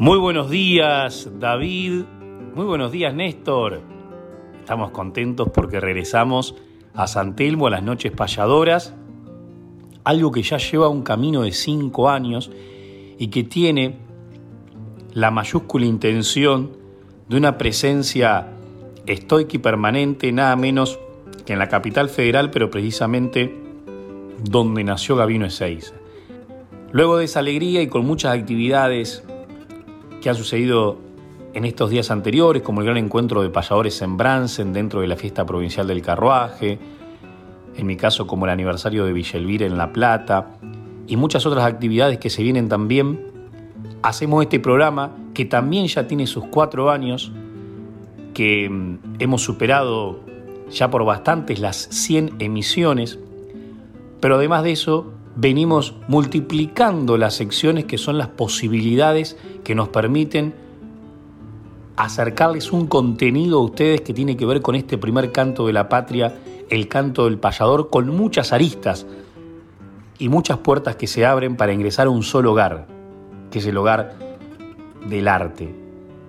[0.00, 2.04] Muy buenos días, David.
[2.54, 3.82] Muy buenos días, Néstor.
[4.58, 6.54] Estamos contentos porque regresamos
[6.94, 8.94] a San Telmo a las noches payadoras,
[10.02, 12.50] algo que ya lleva un camino de cinco años
[13.18, 13.98] y que tiene
[15.12, 16.70] la mayúscula intención
[17.28, 18.54] de una presencia
[19.04, 20.98] estoica y permanente, nada menos
[21.44, 23.54] que en la capital federal, pero precisamente
[24.44, 25.92] donde nació Gabino Ezeiza.
[26.90, 29.24] Luego de esa alegría y con muchas actividades
[30.20, 30.98] que han sucedido
[31.52, 35.16] en estos días anteriores, como el gran encuentro de payadores en Bransen dentro de la
[35.16, 36.78] fiesta provincial del carruaje,
[37.76, 40.52] en mi caso como el aniversario de Villa en La Plata,
[41.06, 43.20] y muchas otras actividades que se vienen también,
[44.02, 47.32] hacemos este programa que también ya tiene sus cuatro años,
[48.34, 50.20] que mm, hemos superado
[50.70, 53.18] ya por bastantes las 100 emisiones,
[54.20, 60.54] pero además de eso venimos multiplicando las secciones que son las posibilidades que nos permiten
[61.96, 65.88] acercarles un contenido a ustedes que tiene que ver con este primer canto de la
[65.88, 66.34] patria,
[66.70, 69.06] el canto del payador, con muchas aristas
[70.18, 72.86] y muchas puertas que se abren para ingresar a un solo hogar,
[73.50, 74.14] que es el hogar
[75.08, 75.74] del arte.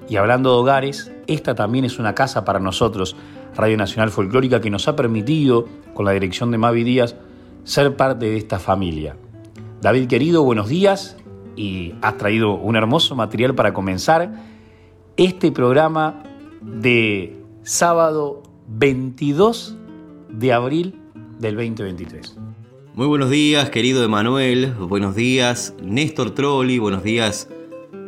[0.09, 3.16] Y hablando de hogares, esta también es una casa para nosotros,
[3.56, 7.16] Radio Nacional Folclórica, que nos ha permitido, con la dirección de Mavi Díaz,
[7.63, 9.16] ser parte de esta familia.
[9.81, 11.17] David querido, buenos días
[11.55, 14.31] y has traído un hermoso material para comenzar
[15.17, 16.23] este programa
[16.61, 19.77] de sábado 22
[20.29, 20.99] de abril
[21.39, 22.38] del 2023.
[22.94, 27.49] Muy buenos días, querido Emanuel, buenos días, Néstor Trolli, buenos días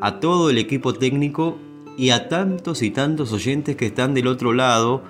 [0.02, 1.58] a todo el equipo técnico
[1.98, 5.04] y a tantos y tantos oyentes que están del otro lado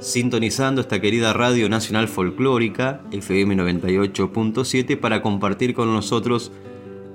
[0.00, 6.52] sintonizando esta querida Radio Nacional Folclórica, FM 98.7, para compartir con nosotros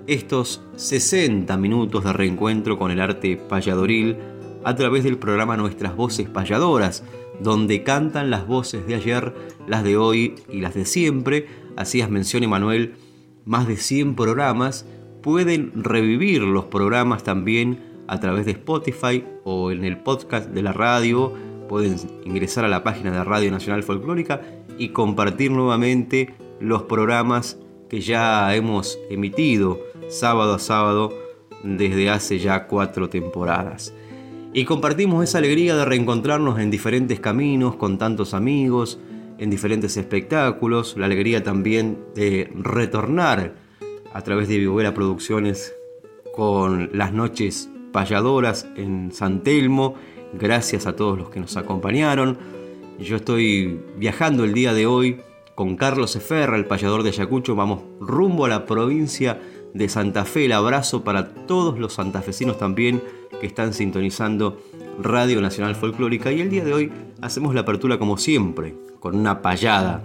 [0.05, 4.17] estos 60 minutos de reencuentro con el arte payadoril
[4.63, 7.03] a través del programa Nuestras Voces Payadoras,
[7.41, 9.33] donde cantan las voces de ayer,
[9.67, 11.47] las de hoy y las de siempre.
[11.75, 12.93] Hacías mención, Emanuel,
[13.45, 14.85] más de 100 programas.
[15.23, 20.71] Pueden revivir los programas también a través de Spotify o en el podcast de la
[20.71, 21.33] radio
[21.67, 24.41] pueden ingresar a la página de Radio Nacional Folclórica
[24.77, 27.57] y compartir nuevamente los programas
[27.89, 31.13] que ya hemos emitido sábado a sábado
[31.63, 33.93] desde hace ya cuatro temporadas.
[34.53, 38.99] Y compartimos esa alegría de reencontrarnos en diferentes caminos, con tantos amigos,
[39.37, 43.55] en diferentes espectáculos, la alegría también de retornar
[44.13, 45.75] a través de Vivuela Producciones
[46.33, 49.95] con las noches payadoras en San Telmo
[50.39, 52.37] Gracias a todos los que nos acompañaron.
[52.99, 55.21] Yo estoy viajando el día de hoy
[55.55, 57.55] con Carlos Eferra, el payador de Ayacucho.
[57.55, 59.39] Vamos rumbo a la provincia
[59.73, 60.45] de Santa Fe.
[60.45, 63.01] El abrazo para todos los santafesinos también
[63.39, 64.61] que están sintonizando
[65.01, 66.33] Radio Nacional Folclórica.
[66.33, 66.91] Y el día de hoy
[67.21, 70.03] hacemos la apertura como siempre, con una payada.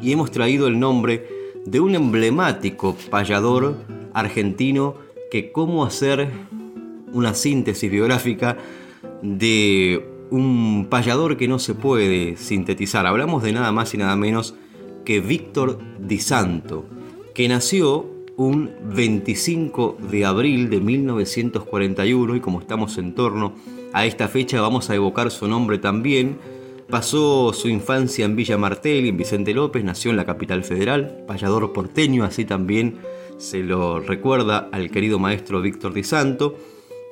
[0.00, 1.26] Y hemos traído el nombre
[1.64, 3.74] de un emblemático payador
[4.14, 4.94] argentino
[5.28, 6.30] que cómo hacer
[7.12, 8.58] una síntesis biográfica
[9.22, 13.06] de un payador que no se puede sintetizar.
[13.06, 14.54] Hablamos de nada más y nada menos
[15.04, 16.84] que Víctor Di Santo,
[17.34, 23.54] que nació un 25 de abril de 1941 y como estamos en torno
[23.92, 26.38] a esta fecha vamos a evocar su nombre también.
[26.90, 31.72] Pasó su infancia en Villa Martel, en Vicente López, nació en la capital federal, payador
[31.72, 32.98] porteño, así también
[33.38, 36.56] se lo recuerda al querido maestro Víctor Di Santo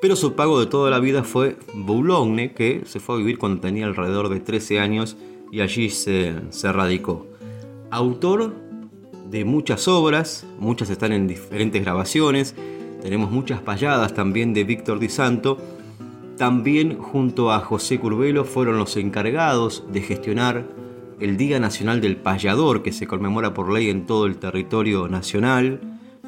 [0.05, 3.63] pero su pago de toda la vida fue Boulogne, que se fue a vivir cuando
[3.63, 5.17] tenía alrededor de 13 años
[5.51, 7.27] y allí se, se radicó.
[7.91, 8.55] Autor
[9.31, 12.55] de muchas obras, muchas están en diferentes grabaciones,
[13.01, 15.57] tenemos muchas payadas también de Víctor Di Santo,
[16.37, 20.67] también junto a José Curbelo fueron los encargados de gestionar
[21.19, 25.81] el Día Nacional del Payador, que se conmemora por ley en todo el territorio nacional,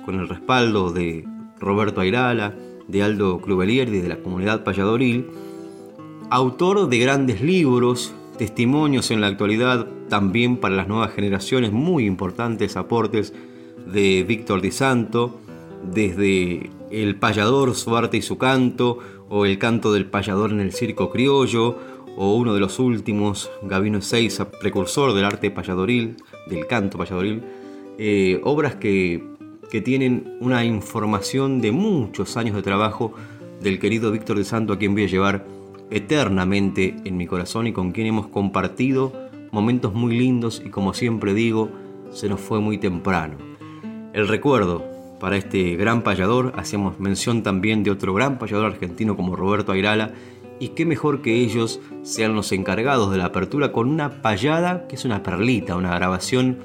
[0.07, 1.27] con el respaldo de
[1.61, 2.55] Roberto Airala,
[2.89, 5.27] de Aldo Crubelier y de la comunidad payadoril,
[6.31, 12.77] autor de grandes libros, testimonios en la actualidad también para las nuevas generaciones, muy importantes
[12.77, 13.33] aportes
[13.87, 15.39] de Víctor Di Santo,
[15.83, 18.99] desde El payador, su arte y su canto,
[19.29, 21.77] o El canto del payador en el circo criollo,
[22.17, 26.17] o uno de los últimos, Gavino Ezeiza, precursor del arte payadoril,
[26.49, 27.43] del canto payadoril,
[27.99, 29.36] eh, obras que,
[29.71, 33.13] que tienen una información de muchos años de trabajo
[33.61, 35.47] del querido Víctor de Santo, a quien voy a llevar
[35.91, 39.13] eternamente en mi corazón y con quien hemos compartido
[39.53, 41.71] momentos muy lindos y como siempre digo,
[42.11, 43.37] se nos fue muy temprano.
[44.13, 44.85] El recuerdo
[45.21, 50.13] para este gran payador, hacemos mención también de otro gran payador argentino como Roberto Airala,
[50.59, 54.97] y qué mejor que ellos sean los encargados de la apertura con una payada que
[54.97, 56.59] es una perlita, una grabación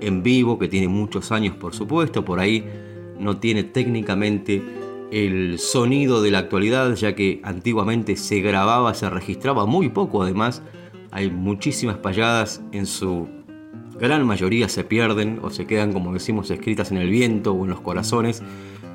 [0.00, 2.64] en vivo que tiene muchos años por supuesto, por ahí
[3.18, 4.62] no tiene técnicamente
[5.10, 10.62] el sonido de la actualidad, ya que antiguamente se grababa, se registraba muy poco además,
[11.10, 13.28] hay muchísimas payadas en su
[13.98, 17.70] gran mayoría se pierden o se quedan, como decimos, escritas en el viento o en
[17.70, 18.42] los corazones,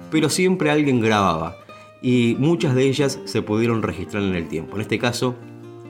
[0.09, 1.57] pero siempre alguien grababa
[2.01, 4.75] y muchas de ellas se pudieron registrar en el tiempo.
[4.75, 5.35] En este caso,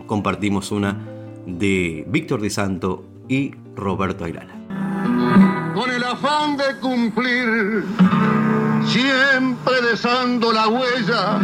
[0.05, 1.07] compartimos una
[1.45, 4.62] de Víctor de Santo y Roberto Ayrala.
[6.23, 7.83] Afán de cumplir,
[8.87, 11.37] siempre desando la huella,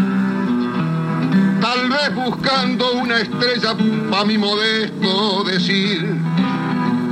[1.59, 3.75] tal vez buscando una estrella
[4.09, 6.15] para mi modesto decir,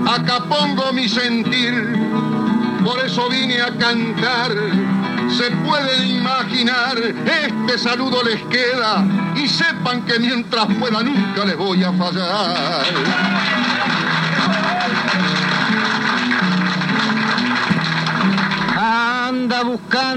[0.10, 1.98] acá pongo mi sentir,
[2.86, 4.56] por eso vine a cantar
[5.30, 9.06] se puede imaginar, este saludo les queda
[9.36, 12.86] y sepan que mientras pueda nunca les voy a fallar.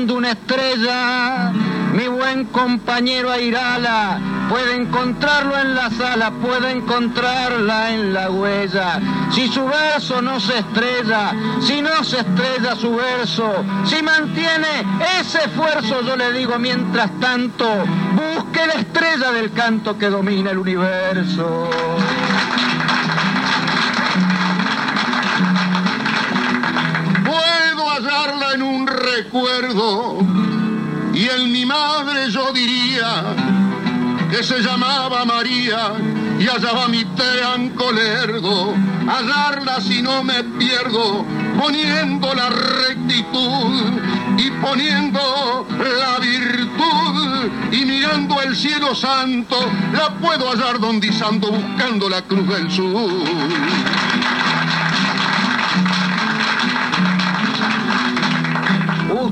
[0.08, 1.52] Una estrella,
[1.92, 4.18] mi buen compañero Airala
[4.48, 9.00] puede encontrarlo en la sala, puede encontrarla en la huella.
[9.30, 14.84] Si su verso no se estrella, si no se estrella su verso, si mantiene
[15.20, 17.66] ese esfuerzo, yo le digo mientras tanto,
[18.14, 21.68] busque la estrella del canto que domina el universo.
[29.16, 30.18] Recuerdo.
[31.14, 33.24] Y en mi madre yo diría
[34.30, 35.92] que se llamaba María
[36.38, 38.74] y allá va mi teanco lerdo,
[39.06, 41.24] hallarla si no me pierdo,
[41.60, 44.00] poniendo la rectitud
[44.38, 47.50] y poniendo la virtud.
[47.72, 49.56] Y mirando el cielo santo,
[49.92, 53.10] la puedo hallar dondizando buscando la cruz del sur.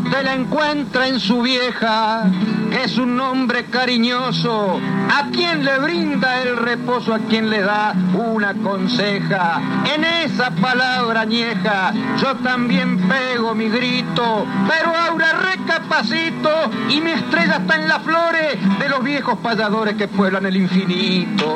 [0.08, 2.24] Usted la encuentra en su vieja,
[2.70, 7.92] que es un nombre cariñoso, a quien le brinda el reposo, a quien le da
[8.14, 9.60] una conseja.
[9.94, 17.56] En esa palabra añeja, yo también pego mi grito, pero ahora recapacito y mi estrella
[17.56, 21.54] está en las flores de los viejos payadores que pueblan el infinito.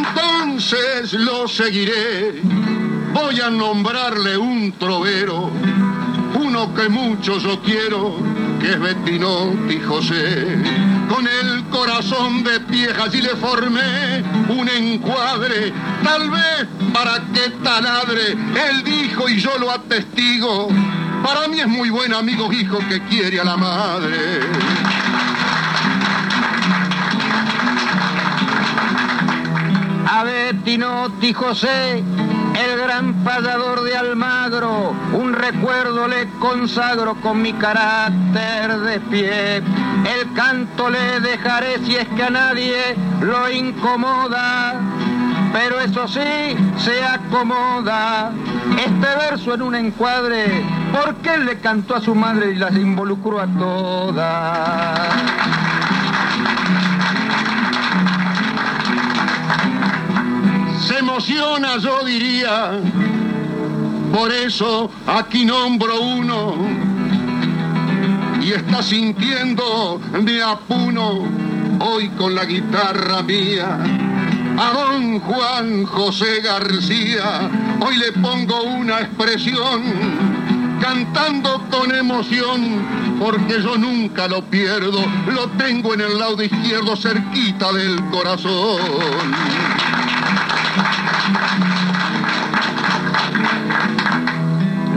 [0.00, 2.40] Entonces lo seguiré
[3.12, 5.50] voy a nombrarle un trovero,
[6.34, 8.16] uno que mucho yo quiero,
[8.60, 10.58] que es Bettinotti José.
[11.08, 18.32] Con el corazón de pieja y le formé un encuadre, tal vez para que taladre,
[18.32, 20.68] él dijo y yo lo atestigo.
[21.24, 24.40] Para mí es muy buen amigo hijo que quiere a la madre.
[30.12, 32.02] A Bettinotti José
[32.60, 39.56] el gran payador de Almagro, un recuerdo le consagro con mi carácter de pie.
[39.58, 44.80] El canto le dejaré si es que a nadie lo incomoda,
[45.52, 48.32] pero eso sí, se acomoda.
[48.78, 53.40] Este verso en un encuadre, porque él le cantó a su madre y las involucró
[53.40, 54.98] a todas.
[61.00, 62.80] Emociona, yo diría.
[64.12, 66.54] Por eso aquí nombro uno
[68.42, 71.26] y está sintiendo de apuno
[71.80, 73.78] hoy con la guitarra mía.
[74.58, 79.82] A don Juan José García hoy le pongo una expresión
[80.80, 82.84] cantando con emoción,
[83.18, 88.80] porque yo nunca lo pierdo, lo tengo en el lado izquierdo cerquita del corazón.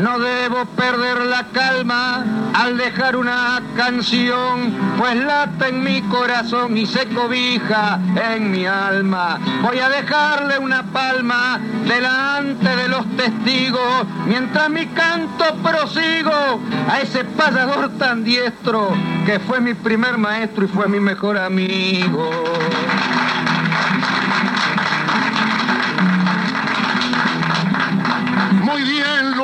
[0.04, 6.86] No debo perder la calma al dejar una canción, pues lata en mi corazón y
[6.86, 8.00] se cobija
[8.34, 9.40] en mi alma.
[9.62, 16.60] Voy a dejarle una palma delante de los testigos, mientras mi canto prosigo
[16.90, 18.90] a ese payador tan diestro
[19.26, 22.30] que fue mi primer maestro y fue mi mejor amigo.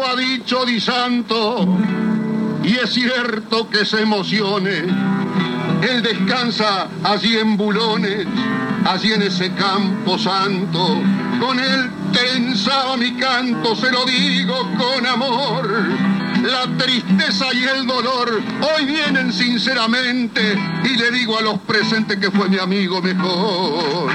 [0.10, 1.78] Ha dicho Di Santo,
[2.63, 4.86] y es cierto que se emocione.
[5.82, 8.25] Él descansa allí en Bulones,
[8.86, 11.00] allí en ese campo santo.
[11.39, 15.70] Con él tensaba mi canto, se lo digo con amor.
[16.44, 22.32] La tristeza y el dolor hoy vienen sinceramente y le digo a los presentes que
[22.32, 24.10] fue mi amigo mejor.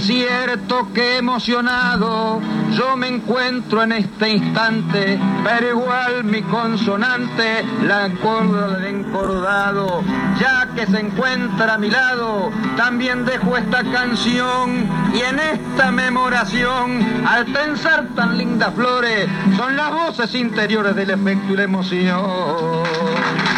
[0.00, 2.40] Cierto que emocionado
[2.72, 10.02] yo me encuentro en este instante, pero igual mi consonante la acordo del encordado.
[10.40, 17.24] Ya que se encuentra a mi lado, también dejo esta canción y en esta memoración,
[17.26, 23.49] al pensar tan lindas flores, son las voces interiores del efecto y la emoción.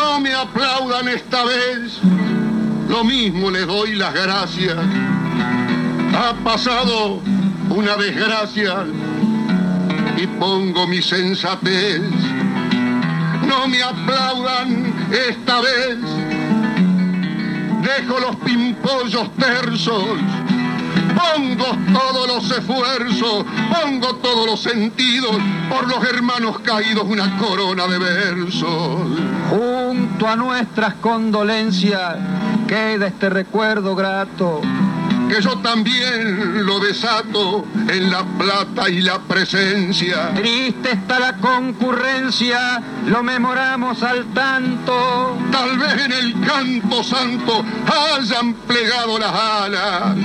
[0.00, 1.98] No me aplaudan esta vez,
[2.88, 4.76] lo mismo les doy las gracias.
[6.14, 7.20] Ha pasado
[7.68, 8.86] una desgracia
[10.16, 12.00] y pongo mi sensatez.
[13.44, 15.98] No me aplaudan esta vez,
[17.82, 20.16] dejo los pimpollos tersos.
[21.14, 21.66] Pongo
[21.98, 25.36] todos los esfuerzos, pongo todos los sentidos
[25.68, 29.08] por los hermanos caídos, una corona de versos.
[29.50, 32.16] Junto a nuestras condolencias
[32.66, 34.60] queda este recuerdo grato.
[35.28, 40.30] que yo también lo desato en la plata y la presencia.
[40.34, 45.36] Triste está la concurrencia, lo memoramos al tanto.
[45.52, 47.62] Tal vez en el canto santo
[48.16, 50.16] hayan plegado las alas.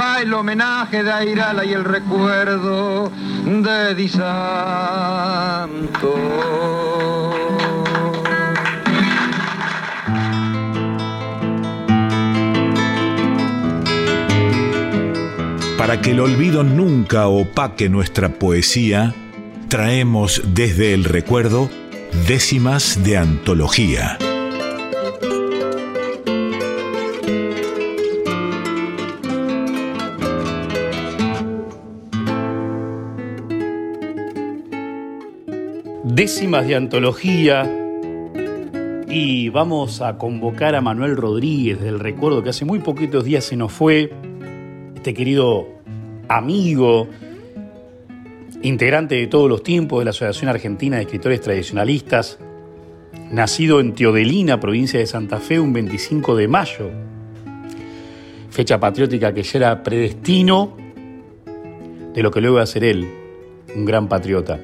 [0.00, 3.12] Va el homenaje de Airala y el recuerdo
[3.44, 4.34] de Di Santo.
[15.78, 19.14] Para que el olvido nunca opaque nuestra poesía,
[19.68, 21.70] traemos desde el recuerdo
[22.26, 24.18] décimas de antología.
[36.24, 37.70] Décimas de antología.
[39.10, 43.56] Y vamos a convocar a Manuel Rodríguez del recuerdo que hace muy poquitos días se
[43.56, 44.10] nos fue
[44.94, 45.68] este querido
[46.26, 47.08] amigo,
[48.62, 52.38] integrante de todos los tiempos de la Asociación Argentina de Escritores Tradicionalistas,
[53.30, 56.90] nacido en Teodelina, provincia de Santa Fe, un 25 de mayo,
[58.48, 60.74] fecha patriótica que ya era predestino
[62.14, 63.06] de lo que luego va a ser él,
[63.76, 64.58] un gran patriota.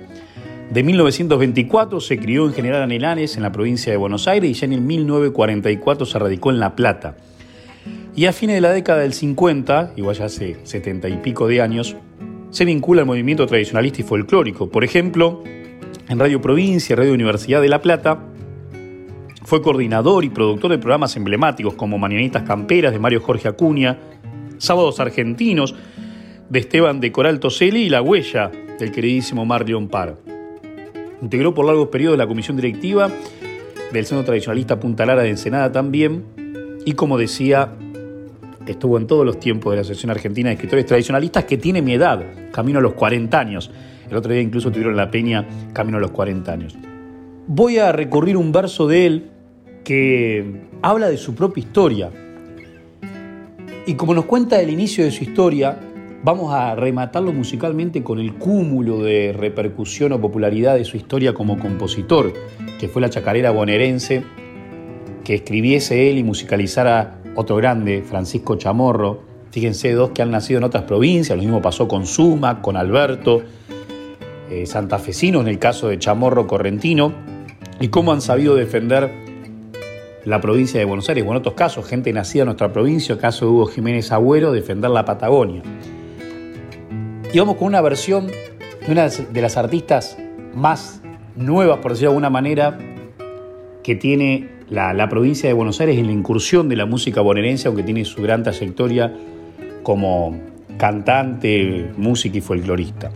[0.71, 4.67] De 1924 se crió en General Anelanes, en la provincia de Buenos Aires, y ya
[4.67, 7.17] en el 1944 se radicó en La Plata.
[8.15, 11.61] Y a fines de la década del 50, igual ya hace 70 y pico de
[11.61, 11.97] años,
[12.51, 14.71] se vincula al movimiento tradicionalista y folclórico.
[14.71, 15.43] Por ejemplo,
[16.09, 18.21] en Radio Provincia, Radio Universidad de La Plata,
[19.43, 23.99] fue coordinador y productor de programas emblemáticos como Mañanitas Camperas de Mario Jorge Acuña,
[24.59, 25.75] Sábados Argentinos
[26.49, 30.40] de Esteban de Coral Toselli y La Huella del queridísimo Marlion Parr.
[31.23, 33.11] Integró por largos periodos la comisión directiva
[33.93, 36.25] del Centro Tradicionalista Punta Lara de Ensenada también,
[36.85, 37.73] y como decía,
[38.67, 41.95] estuvo en todos los tiempos de la Asociación Argentina de Escritores Tradicionalistas, que tiene mi
[41.95, 43.71] edad, camino a los 40 años.
[44.09, 46.77] El otro día incluso tuvieron la peña camino a los 40 años.
[47.47, 49.31] Voy a recurrir un verso de él
[49.85, 52.11] que habla de su propia historia.
[53.87, 55.79] Y como nos cuenta el inicio de su historia,
[56.23, 61.59] vamos a rematarlo musicalmente con el cúmulo de repercusión o popularidad de su historia como
[61.59, 62.33] compositor,
[62.79, 64.23] que fue la chacarera bonaerense,
[65.25, 69.23] que escribiese él y musicalizara otro grande, Francisco Chamorro.
[69.51, 73.43] Fíjense, dos que han nacido en otras provincias, lo mismo pasó con Suma, con Alberto,
[74.51, 77.13] eh, santafesino en el caso de Chamorro Correntino,
[77.81, 79.11] y cómo han sabido defender
[80.25, 83.21] la provincia de Buenos Aires, o en otros casos, gente nacida en nuestra provincia, el
[83.21, 85.63] caso de Hugo Jiménez Agüero, defender la Patagonia.
[87.33, 90.19] Y vamos con una versión de una de las artistas
[90.53, 91.01] más
[91.37, 92.77] nuevas, por decirlo de alguna manera,
[93.85, 97.69] que tiene la, la, provincia de Buenos Aires en la incursión de la música bonaerense,
[97.69, 99.15] aunque tiene su gran trayectoria
[99.85, 100.41] como
[100.77, 103.13] cantante, música y folclorista.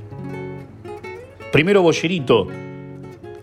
[1.51, 2.47] Primero Bollerito,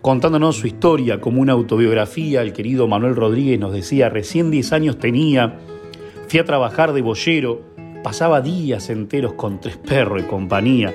[0.01, 5.00] contándonos su historia como una autobiografía, el querido Manuel Rodríguez nos decía, recién 10 años
[5.00, 5.58] tenía,
[6.30, 7.62] fui a trabajar de boyero,
[8.03, 10.93] pasaba días enteros con tres perros y compañía.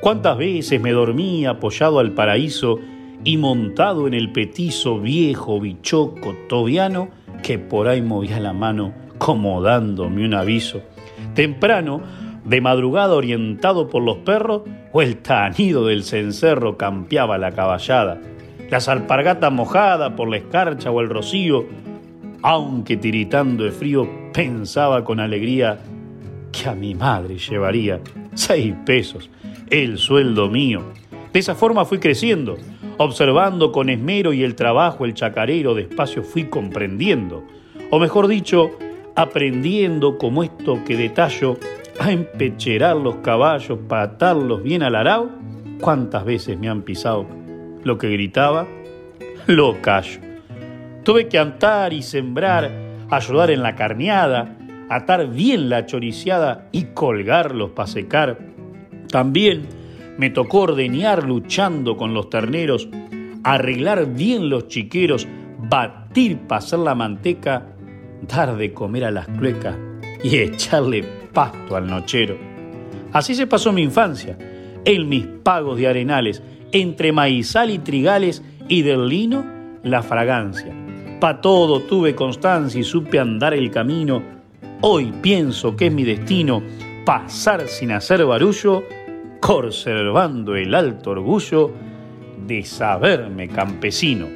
[0.00, 2.78] ¿Cuántas veces me dormía apoyado al paraíso
[3.24, 7.08] y montado en el petizo viejo bichoco tobiano
[7.42, 10.80] que por ahí movía la mano como dándome un aviso?
[11.34, 12.00] Temprano,
[12.44, 14.62] de madrugada orientado por los perros,
[14.92, 18.20] o el tanido del cencerro campeaba la caballada
[18.70, 21.64] las alpargatas mojadas por la escarcha o el rocío,
[22.42, 25.78] aunque tiritando de frío pensaba con alegría
[26.58, 28.00] que a mi madre llevaría
[28.34, 29.30] seis pesos,
[29.70, 30.82] el sueldo mío.
[31.32, 32.56] De esa forma fui creciendo,
[32.96, 37.44] observando con esmero y el trabajo el chacarero despacio fui comprendiendo,
[37.90, 38.70] o mejor dicho,
[39.14, 41.58] aprendiendo como esto que detallo
[42.00, 45.30] a empecherar los caballos para atarlos bien al arao,
[45.80, 47.26] cuántas veces me han pisado
[47.84, 48.66] lo que gritaba,
[49.46, 50.20] lo callo.
[51.04, 52.70] Tuve que antar y sembrar,
[53.10, 54.57] ayudar en la carneada,
[54.88, 58.38] atar bien la choriciada y colgarlos para secar.
[59.10, 59.66] También
[60.18, 62.88] me tocó ordeñar luchando con los terneros,
[63.44, 65.26] arreglar bien los chiqueros,
[65.58, 67.66] batir para hacer la manteca,
[68.22, 69.76] dar de comer a las cluecas
[70.22, 72.36] y echarle pasto al nochero.
[73.12, 74.36] Así se pasó mi infancia,
[74.84, 76.42] en mis pagos de arenales,
[76.72, 79.44] entre maizal y trigales y del lino
[79.82, 80.74] la fragancia.
[81.20, 84.22] Pa' todo tuve constancia y supe andar el camino.
[84.80, 86.62] Hoy pienso que es mi destino
[87.04, 88.84] pasar sin hacer barullo,
[89.40, 91.72] conservando el alto orgullo
[92.46, 94.28] de saberme campesino.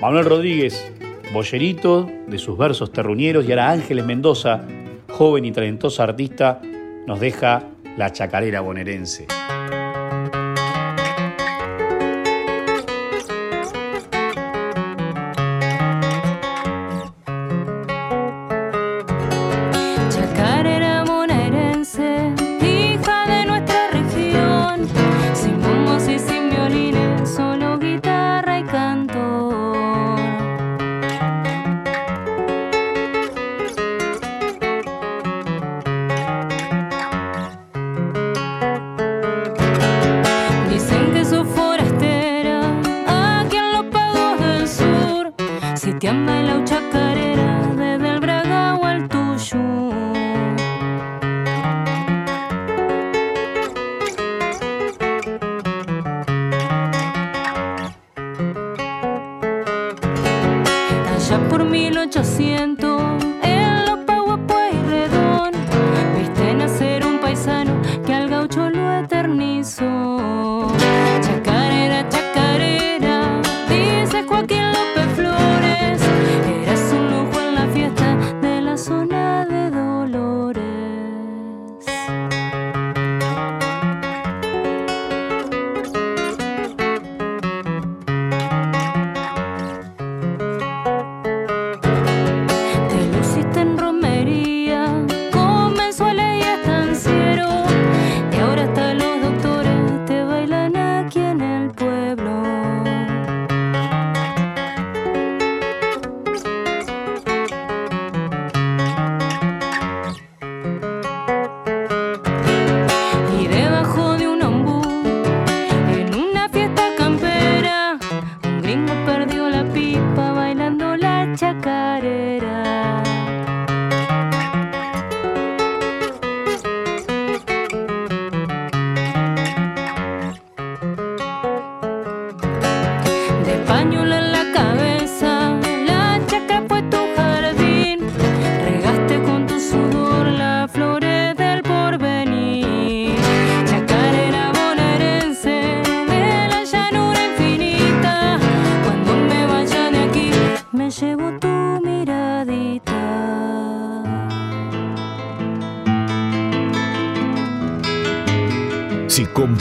[0.00, 0.92] Manuel Rodríguez,
[1.32, 4.62] boyerito de sus versos terruñeros, y ahora Ángeles Mendoza,
[5.10, 6.60] joven y talentosa artista,
[7.06, 7.62] nos deja
[7.96, 9.28] la chacarera bonaerense.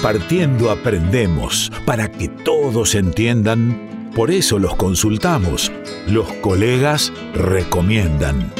[0.02, 5.72] Compartiendo aprendemos para que todos entiendan, Por eso los consultamos.
[6.08, 8.52] Los colegas recomiendan.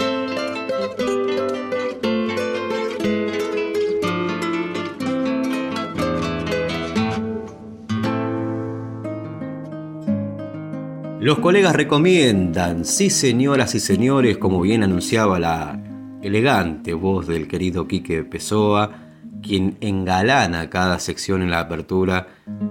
[11.20, 15.82] Los colegas recomiendan, sí señoras y señores, como bien anunciaba la
[16.22, 19.11] elegante voz del querido Quique Pessoa,
[19.42, 22.28] quien engalana cada sección en la apertura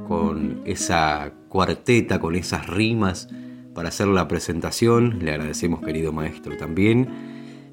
[0.07, 3.29] con esa cuarteta, con esas rimas
[3.75, 5.19] para hacer la presentación.
[5.23, 7.09] Le agradecemos querido maestro también.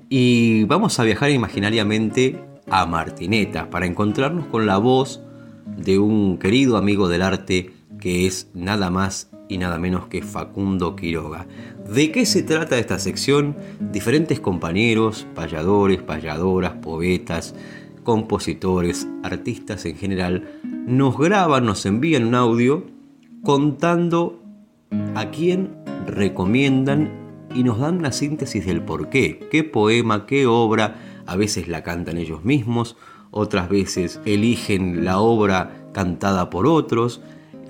[0.09, 5.21] Y vamos a viajar imaginariamente a Martineta para encontrarnos con la voz
[5.77, 10.95] de un querido amigo del arte que es nada más y nada menos que Facundo
[10.95, 11.47] Quiroga.
[11.89, 13.55] ¿De qué se trata esta sección?
[13.79, 17.55] Diferentes compañeros, payadores, payadoras, poetas,
[18.07, 22.85] compositores, artistas en general, nos graban, nos envían un audio
[23.43, 24.41] contando
[25.13, 27.11] a quién recomiendan
[27.53, 31.83] y nos dan una síntesis del por qué, qué poema, qué obra, a veces la
[31.83, 32.95] cantan ellos mismos,
[33.29, 37.19] otras veces eligen la obra cantada por otros,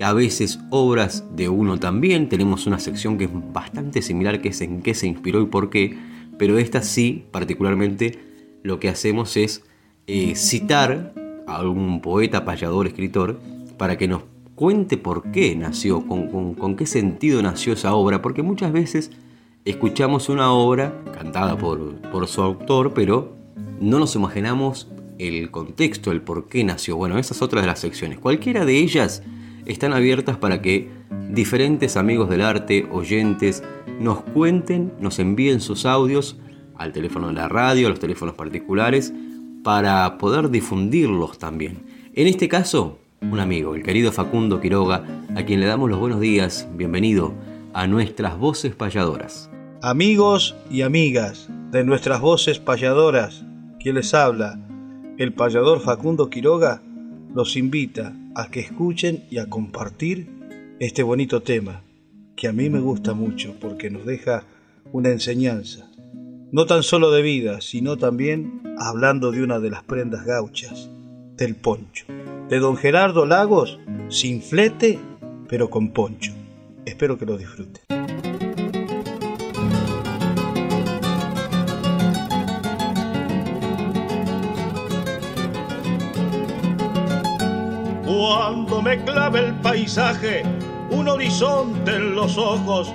[0.00, 2.28] a veces obras de uno también.
[2.28, 5.68] Tenemos una sección que es bastante similar, que es en qué se inspiró y por
[5.68, 5.98] qué,
[6.38, 8.20] pero esta sí, particularmente,
[8.62, 9.64] lo que hacemos es
[10.10, 11.12] eh, citar
[11.46, 13.38] a algún poeta, payador, escritor,
[13.76, 14.22] para que nos
[14.54, 19.10] cuente por qué nació, con, qué sentido nació esa obra, porque muchas veces
[19.66, 23.36] escuchamos una obra cantada por, su autor, pero
[23.80, 26.96] no nos imaginamos el contexto, el por qué nació.
[26.96, 28.18] Bueno, esa es otra de las secciones.
[28.18, 29.22] Cualquiera de ellas
[29.66, 30.88] están abiertas para que
[31.28, 33.62] diferentes amigos del arte, oyentes,
[34.00, 36.38] nos cuenten, nos envíen sus audios
[36.76, 39.12] al teléfono de la radio, a los teléfonos particulares,
[39.68, 41.82] para poder difundirlos también.
[42.14, 45.04] En este caso, un amigo, el querido Facundo Quiroga,
[45.36, 47.34] a quien le damos los buenos días, bienvenido
[47.74, 49.50] a nuestras voces payadoras.
[49.82, 53.44] Amigos y amigas de nuestras voces payadoras,
[53.78, 54.58] quien les habla,
[55.18, 56.80] el payador Facundo Quiroga,
[57.34, 60.30] los invita a que escuchen y a compartir
[60.80, 61.82] este bonito tema,
[62.36, 64.44] que a mí me gusta mucho porque nos deja
[64.92, 65.87] una enseñanza,
[66.50, 70.90] no tan solo de vida, sino también hablando de una de las prendas gauchas,
[71.36, 72.06] del poncho,
[72.48, 74.98] de don Gerardo Lagos, sin flete,
[75.48, 76.32] pero con poncho.
[76.86, 77.82] Espero que lo disfruten.
[88.06, 90.42] Cuando me clave el paisaje,
[90.90, 92.92] un horizonte en los ojos,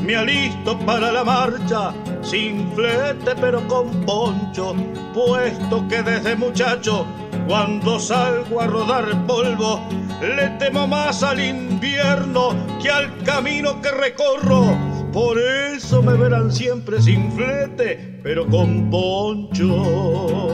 [0.00, 1.92] me alisto para la marcha,
[2.28, 4.74] sin flete pero con poncho,
[5.14, 7.06] puesto que desde muchacho,
[7.46, 9.80] cuando salgo a rodar polvo,
[10.20, 14.76] le temo más al invierno que al camino que recorro.
[15.12, 20.46] Por eso me verán siempre sin flete, pero con poncho.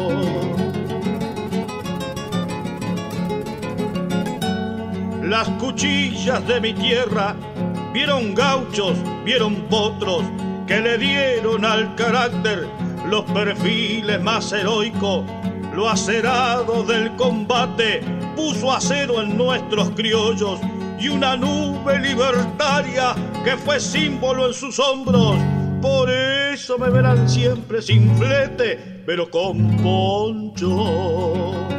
[5.32, 7.34] las cuchillas de mi tierra,
[7.94, 10.24] vieron gauchos, vieron potros,
[10.72, 12.66] que le dieron al carácter
[13.06, 15.26] los perfiles más heroicos.
[15.74, 18.00] Lo acerado del combate
[18.34, 20.60] puso acero en nuestros criollos
[20.98, 25.36] y una nube libertaria que fue símbolo en sus hombros.
[25.82, 31.71] Por eso me verán siempre sin flete, pero con poncho.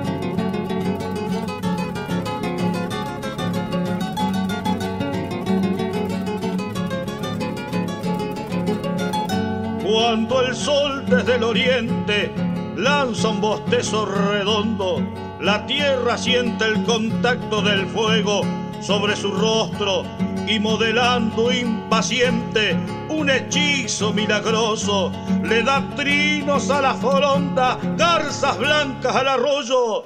[10.05, 12.29] Cuando el sol desde el oriente
[12.75, 15.01] lanza un bostezo redondo,
[15.39, 18.41] la tierra siente el contacto del fuego
[18.81, 20.03] sobre su rostro
[20.45, 22.75] y modelando impaciente
[23.07, 25.09] un hechizo milagroso,
[25.41, 30.03] le da trinos a la foronda, garzas blancas al arroyo.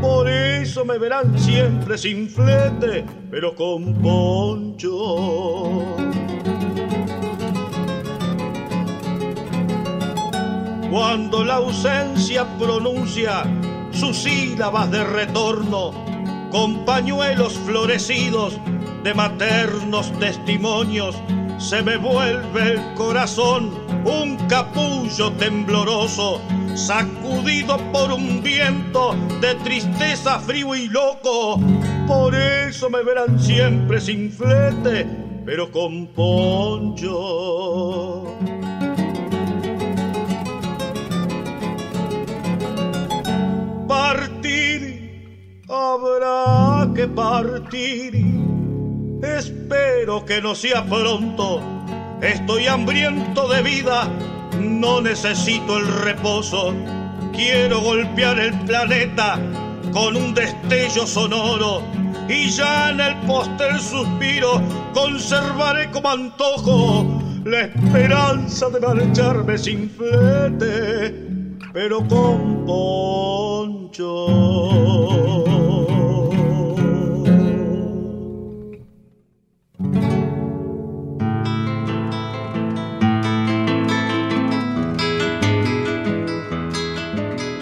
[0.00, 4.94] Por eso me verán siempre sin flete, pero con poncho.
[10.90, 13.44] Cuando la ausencia pronuncia
[13.92, 15.92] sus sílabas de retorno
[16.50, 18.58] con pañuelos florecidos
[19.02, 21.16] de maternos testimonios,
[21.58, 23.70] se me vuelve el corazón
[24.04, 26.40] un capullo tembloroso,
[26.74, 31.60] sacudido por un viento de tristeza frío y loco.
[32.06, 35.06] Por eso me verán siempre sin flete,
[35.44, 37.06] pero con poncho.
[44.06, 48.12] Partir, habrá que partir.
[49.22, 51.60] Espero que no sea pronto.
[52.22, 54.08] Estoy hambriento de vida,
[54.60, 56.72] no necesito el reposo.
[57.32, 59.38] Quiero golpear el planeta
[59.92, 61.82] con un destello sonoro
[62.28, 64.62] y ya en el póster suspiro
[64.94, 71.35] conservaré como antojo la esperanza de marcharme sin flete,
[71.76, 74.26] pero con poncho.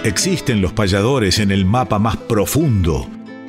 [0.05, 3.09] Existen los payadores en el mapa más profundo.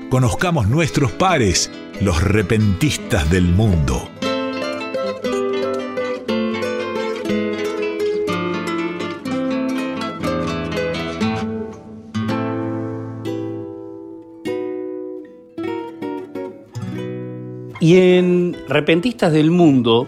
[0.09, 1.69] Conozcamos nuestros pares,
[2.01, 4.14] los repentistas del mundo.
[17.85, 20.07] Y en Repentistas del Mundo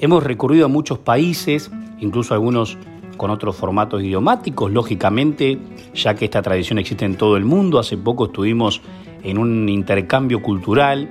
[0.00, 2.76] hemos recurrido a muchos países, incluso algunos
[3.16, 5.58] con otros formatos idiomáticos, lógicamente,
[5.94, 7.78] ya que esta tradición existe en todo el mundo.
[7.78, 8.82] Hace poco estuvimos
[9.22, 11.08] en un intercambio cultural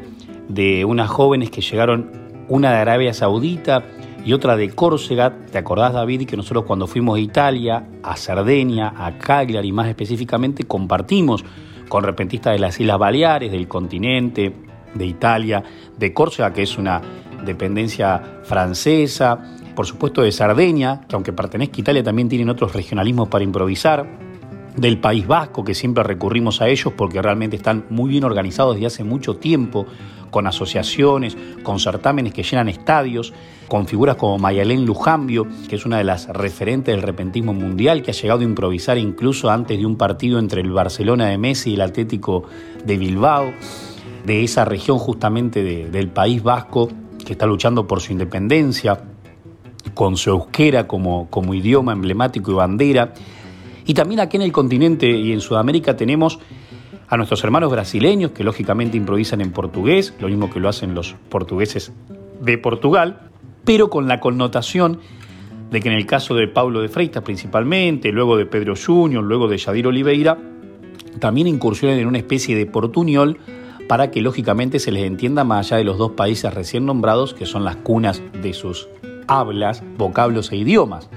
[0.48, 2.12] de unas jóvenes que llegaron,
[2.50, 3.84] una de Arabia Saudita
[4.24, 5.36] y otra de Córcega.
[5.52, 10.66] ¿Te acordás, David, que nosotros cuando fuimos a Italia, a Cerdeña, a Cagliari más específicamente,
[10.66, 11.44] compartimos
[11.90, 14.54] con repentistas de las Islas Baleares, del continente,
[14.94, 15.64] de Italia,
[15.98, 17.02] de Córcega, que es una
[17.46, 19.38] dependencia francesa,
[19.76, 24.08] por supuesto de Sardeña, que aunque pertenezca a Italia también tienen otros regionalismos para improvisar,
[24.76, 28.88] del País Vasco, que siempre recurrimos a ellos porque realmente están muy bien organizados desde
[28.88, 29.86] hace mucho tiempo,
[30.32, 33.34] con asociaciones, con certámenes que llenan estadios,
[33.68, 38.12] con figuras como Mayalén Lujambio, que es una de las referentes del repentismo mundial, que
[38.12, 41.74] ha llegado a improvisar incluso antes de un partido entre el Barcelona de Messi y
[41.76, 42.46] el Atlético
[42.84, 43.54] de Bilbao,
[44.26, 46.90] de esa región justamente del País Vasco,
[47.26, 49.00] que está luchando por su independencia,
[49.94, 53.14] con su euskera como, como idioma emblemático y bandera.
[53.86, 56.40] Y también aquí en el continente y en Sudamérica tenemos
[57.08, 61.16] a nuestros hermanos brasileños que lógicamente improvisan en portugués, lo mismo que lo hacen los
[61.30, 61.92] portugueses
[62.42, 63.30] de Portugal,
[63.66, 65.00] pero con la connotación
[65.70, 69.48] de que en el caso de Pablo de Freitas principalmente, luego de Pedro Junior, luego
[69.48, 70.38] de Yadir Oliveira,
[71.20, 73.38] también incursionen en una especie de portuñol
[73.88, 77.46] para que lógicamente se les entienda más allá de los dos países recién nombrados, que
[77.46, 78.88] son las cunas de sus
[79.28, 81.10] hablas, vocablos e idiomas.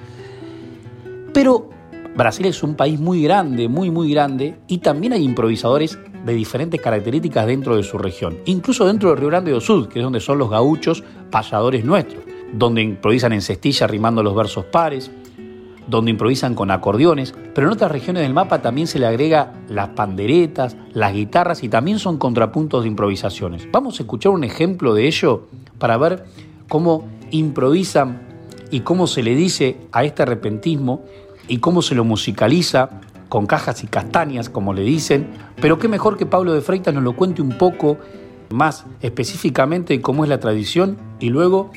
[1.33, 1.71] Pero
[2.17, 6.81] Brasil es un país muy grande, muy, muy grande, y también hay improvisadores de diferentes
[6.81, 10.21] características dentro de su región, incluso dentro del Río Grande do Sul, que es donde
[10.21, 15.11] son los gauchos payadores nuestros, donde improvisan en cestilla rimando los versos pares,
[15.87, 19.91] donde improvisan con acordeones, pero en otras regiones del mapa también se le agrega las
[19.91, 23.69] panderetas, las guitarras y también son contrapuntos de improvisaciones.
[23.71, 25.47] Vamos a escuchar un ejemplo de ello
[25.79, 26.25] para ver
[26.69, 28.21] cómo improvisan
[28.71, 31.05] y cómo se le dice a este repentismo
[31.49, 32.91] y cómo se lo musicaliza
[33.29, 35.29] con cajas y castañas, como le dicen,
[35.61, 37.99] pero qué mejor que Pablo de Freitas nos lo cuente un poco
[38.51, 41.71] más específicamente cómo es la tradición y luego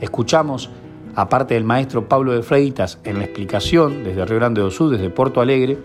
[0.00, 0.70] escuchamos,
[1.16, 5.08] aparte del maestro Pablo de Freitas en la explicación desde Río Grande do Sul, desde
[5.10, 5.78] Porto Alegre,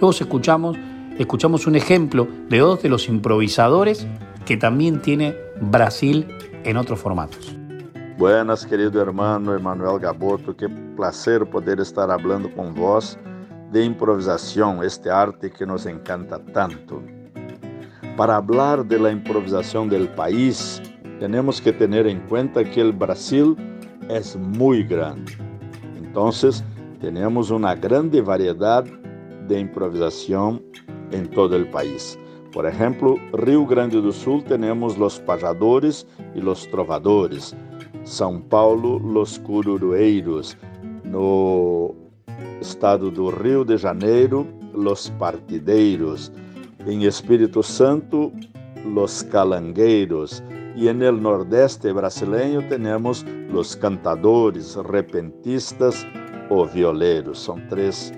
[0.00, 0.78] luego escuchamos,
[1.18, 4.06] escuchamos un ejemplo de dos de los improvisadores
[4.46, 6.26] que también tiene Brasil
[6.62, 7.56] en otros formatos.
[8.16, 13.18] Buenas, querido hermano Emanuel Gaboto, que placer poder estar hablando con vos
[13.72, 17.02] de improvisación, este arte que nos encanta tanto.
[18.16, 20.80] Para hablar de la improvisación del país,
[21.18, 23.56] tenemos que tener en cuenta que el Brasil
[24.08, 25.32] es muy grande.
[25.96, 26.64] Entonces,
[27.00, 28.84] tenemos una grande variedad
[29.48, 30.62] de improvisación
[31.12, 32.18] en todo el país.
[32.52, 37.54] Por ejemplo, Rio Grande do Sul tenemos los payadores y los trovadores.
[38.04, 40.56] São Paulo, Los Cururueiros.
[41.04, 41.94] No
[42.60, 46.32] estado do Rio de Janeiro, Los Partideiros.
[46.86, 48.32] Em Espírito Santo,
[48.86, 50.42] Los Calangueiros.
[50.76, 56.06] E en el Nordeste brasileño temos los cantadores, repentistas
[56.50, 57.38] ou violeiros.
[57.42, 58.12] São três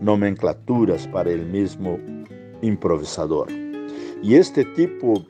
[0.00, 2.00] nomenclaturas para el mesmo
[2.62, 3.48] improvisador.
[4.22, 5.22] E este tipo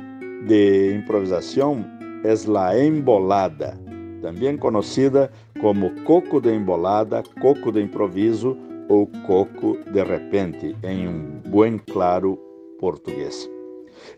[0.47, 1.85] de improvisação
[2.23, 3.77] é a embolada
[4.23, 8.57] também conhecida como coco de embolada, coco de improviso
[8.89, 12.39] ou coco de repente, em um bom claro
[12.79, 13.58] português.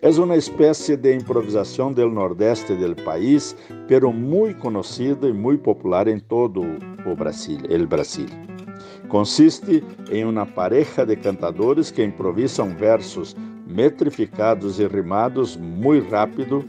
[0.02, 3.54] É uma espécie de improvisação do nordeste do país,
[3.86, 6.62] pero muito conhecida e muito popular em todo
[7.04, 8.26] o Brasil, el Brasil.
[9.08, 13.36] Consiste em uma pareja de cantadores que improvisam versos
[13.66, 16.64] metrificados e rimados muito rápido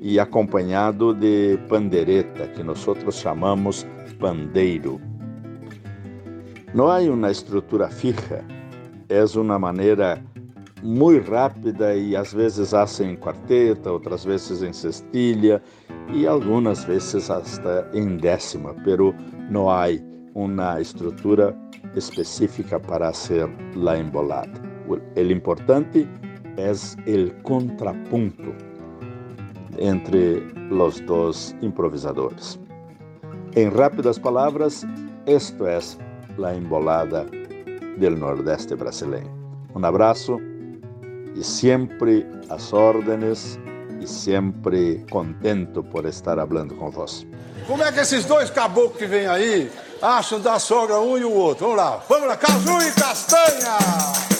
[0.00, 3.86] e acompanhado de pandereta, que nós chamamos
[4.18, 5.00] pandeiro.
[6.74, 8.44] Não há uma estrutura fija,
[9.08, 10.20] é uma maneira
[10.82, 15.62] muito rápida e às vezes hace em quarteta, outras vezes em cestilha
[16.12, 19.14] e algumas vezes hasta em décima, pero
[19.50, 19.86] não há
[20.34, 21.56] uma estrutura
[21.94, 24.60] específica para hacer la embolada.
[24.88, 26.08] O importante
[26.56, 28.54] é o contrapunto
[29.78, 32.58] entre os dois improvisadores.
[33.54, 34.84] Em rápidas palavras,
[35.26, 35.78] esto é
[36.42, 37.26] a embolada
[37.98, 39.30] del Nordeste brasileño.
[39.74, 40.38] Um abraço
[41.42, 43.58] sempre às órdenes
[44.00, 47.26] e sempre contento por estar falando com vós.
[47.66, 51.32] Como é que esses dois caboclos que vêm aí acham da sogra um e o
[51.32, 51.66] outro?
[51.66, 54.31] Vamos lá, vamos lá, Caju e Castanha!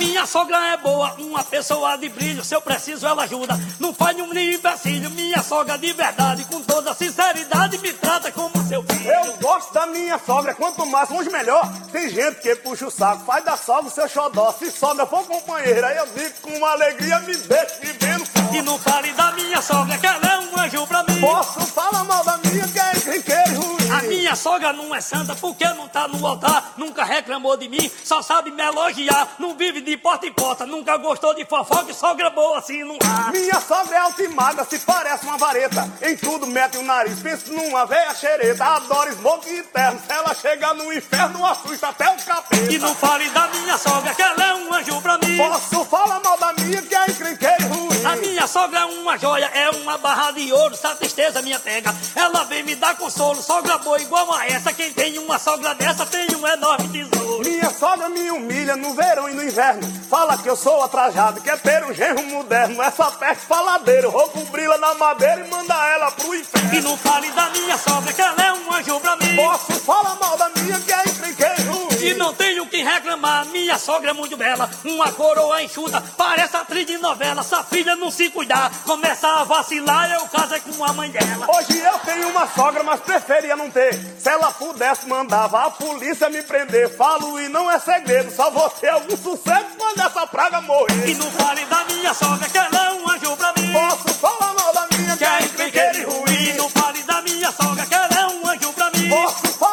[0.00, 2.42] Minha sogra é boa, uma pessoa de brilho.
[2.42, 3.54] Se eu preciso, ela ajuda.
[3.78, 5.10] Não faz nenhum empecilho.
[5.10, 9.10] Minha sogra de verdade, com toda sinceridade, me trata como seu filho.
[9.10, 11.70] Eu gosto da minha sogra, quanto mais longe melhor.
[11.92, 14.52] Tem gente que puxa o saco, faz da sogra o seu xodó.
[14.58, 18.29] Se sogra for companheira, eu digo com uma alegria, me deixa vivendo.
[18.52, 21.20] E não fale da minha sogra, que ela é um anjo pra mim.
[21.20, 23.90] Posso falar mal da minha, que é encrenqueira e ruim.
[23.90, 26.74] A minha sogra não é santa, porque não tá no altar.
[26.76, 29.28] Nunca reclamou de mim, só sabe me elogiar.
[29.38, 32.98] Não vive de porta em porta, nunca gostou de fofoca e sogra boa assim não
[33.04, 33.30] há.
[33.30, 35.90] Minha sogra é altimada, se parece uma vareta.
[36.02, 38.64] Em tudo mete o nariz, pensa numa veia xereta.
[38.64, 42.72] Adora smoke interno, se ela chega no inferno, assusta até o capeta.
[42.72, 45.36] E não fale da minha sogra, que ela é um anjo pra mim.
[45.36, 48.04] Posso falar mal da minha, que é encrenqueira ruim.
[48.04, 51.58] A minha sogra é uma joia, é uma barra de ouro, se a tristeza minha
[51.58, 51.94] pega.
[52.14, 54.72] Ela vem me dar consolo, sogra boa igual a essa.
[54.72, 57.48] Quem tem uma sogra dessa tem um enorme tesouro.
[57.48, 59.82] Minha sogra me humilha no verão e no inverno.
[60.08, 62.82] Fala que eu sou atrasado, que é ter um genro moderno.
[62.82, 66.74] Essa peste faladeiro, vou cobri-la na madeira e mandar ela pro inferno.
[66.74, 69.36] E não fale da minha sogra, que ela é um anjo pra mim.
[69.36, 71.59] Posso falar mal da minha, que é encrenqueiro.
[72.02, 74.70] E não tenho que reclamar, minha sogra é muito bela.
[74.84, 77.40] Uma coroa enxuta, parece atriz de novela.
[77.40, 81.46] Essa filha não se cuidar, começa a vacilar, eu caso é com a mãe dela.
[81.54, 83.94] Hoje eu tenho uma sogra, mas preferia não ter.
[84.18, 86.88] Se ela pudesse, mandava a polícia me prender.
[86.96, 91.10] Falo e não é segredo, só vou ter algum sucesso quando essa praga morrer.
[91.10, 93.72] E não fale da minha sogra, que ela é um anjo pra mim.
[93.72, 96.48] Posso falar mal da minha, que é encrenqueira e ruim.
[96.48, 99.08] E não fale da minha sogra, que ela é um anjo pra mim.
[99.10, 99.69] Posso falar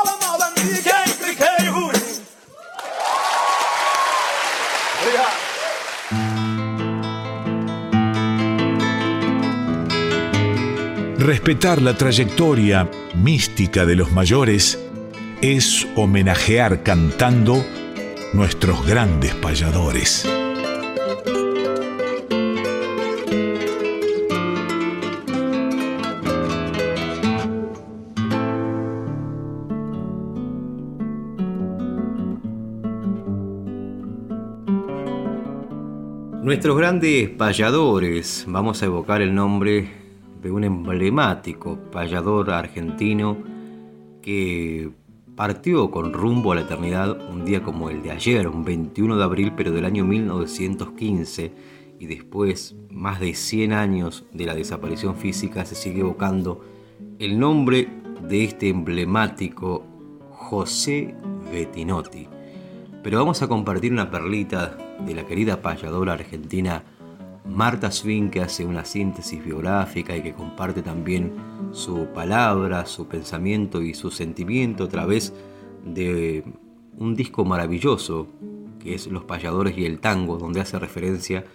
[11.28, 14.82] Respetar la trayectoria mística de los mayores
[15.42, 17.66] es homenajear cantando
[18.32, 20.26] nuestros grandes payadores.
[36.42, 40.07] Nuestros grandes payadores, vamos a evocar el nombre
[40.48, 43.38] de un emblemático payador argentino
[44.22, 44.90] que
[45.36, 49.24] partió con rumbo a la eternidad un día como el de ayer, un 21 de
[49.26, 51.52] abril, pero del año 1915,
[52.00, 56.64] y después, más de 100 años de la desaparición física, se sigue evocando
[57.20, 57.90] el nombre
[58.30, 59.84] de este emblemático
[60.32, 61.14] José
[61.52, 62.30] Bettinotti.
[63.04, 66.86] Pero vamos a compartir una perlita de la querida payadora argentina
[67.50, 71.34] Marta Swin, que hace una síntesis biográfica y que comparte también
[71.72, 75.34] su palabra, su pensamiento y su sentimiento a través
[75.86, 76.44] de
[76.98, 78.28] un disco maravilloso
[78.80, 81.46] que es Los payadores y el tango, donde hace referencia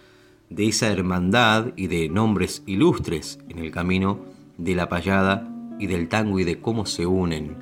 [0.50, 4.20] de esa hermandad y de nombres ilustres en el camino
[4.58, 7.56] de la payada y del tango y de cómo se unen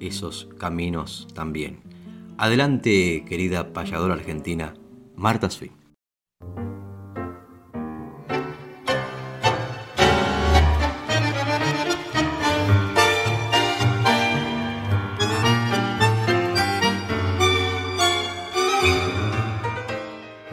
[0.00, 1.80] esos caminos también.
[2.38, 4.74] Adelante, querida payadora argentina,
[5.16, 5.72] Marta Swin.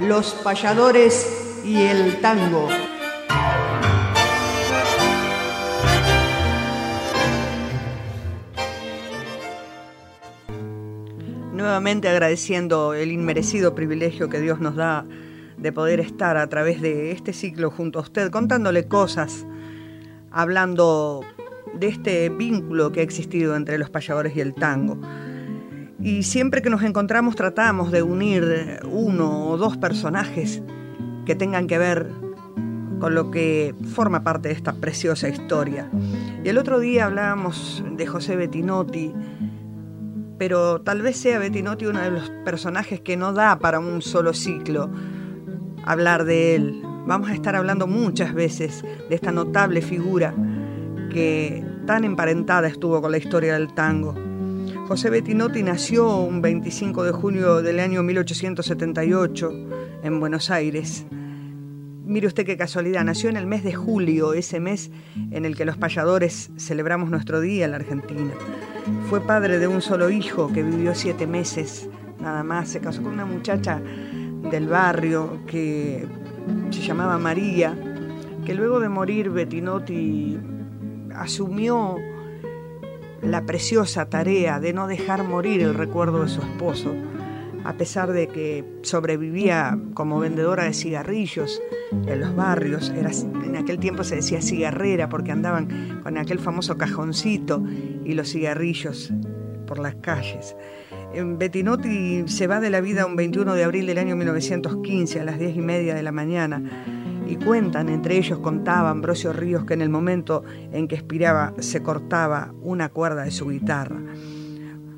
[0.07, 2.67] Los payadores y el tango.
[11.53, 15.05] Nuevamente agradeciendo el inmerecido privilegio que Dios nos da
[15.57, 19.45] de poder estar a través de este ciclo junto a usted, contándole cosas,
[20.31, 21.21] hablando
[21.75, 24.97] de este vínculo que ha existido entre los payadores y el tango.
[26.03, 30.61] Y siempre que nos encontramos tratamos de unir uno o dos personajes
[31.25, 32.09] que tengan que ver
[32.99, 35.89] con lo que forma parte de esta preciosa historia.
[36.43, 39.13] Y el otro día hablábamos de José Bettinotti,
[40.37, 44.33] pero tal vez sea Bettinotti uno de los personajes que no da para un solo
[44.33, 44.89] ciclo
[45.85, 46.81] hablar de él.
[47.07, 50.35] Vamos a estar hablando muchas veces de esta notable figura
[51.09, 54.32] que tan emparentada estuvo con la historia del tango.
[54.87, 59.51] José Bettinotti nació un 25 de junio del año 1878
[60.03, 61.05] en Buenos Aires.
[62.05, 64.91] Mire usted qué casualidad, nació en el mes de julio, ese mes
[65.31, 68.33] en el que los payadores celebramos nuestro día en la Argentina.
[69.09, 72.67] Fue padre de un solo hijo que vivió siete meses, nada más.
[72.67, 73.81] Se casó con una muchacha
[74.51, 76.05] del barrio que
[76.71, 77.73] se llamaba María,
[78.45, 80.37] que luego de morir Bettinotti
[81.15, 81.95] asumió
[83.23, 86.93] la preciosa tarea de no dejar morir el recuerdo de su esposo,
[87.63, 91.61] a pesar de que sobrevivía como vendedora de cigarrillos
[92.05, 92.89] en los barrios.
[92.89, 97.63] Era, en aquel tiempo se decía cigarrera porque andaban con aquel famoso cajoncito
[98.03, 99.11] y los cigarrillos
[99.65, 100.55] por las calles.
[101.15, 105.39] Bettinotti se va de la vida un 21 de abril del año 1915 a las
[105.39, 106.61] 10 y media de la mañana
[107.27, 111.81] y cuentan, entre ellos contaba Ambrosio Ríos que en el momento en que expiraba se
[111.81, 113.99] cortaba una cuerda de su guitarra.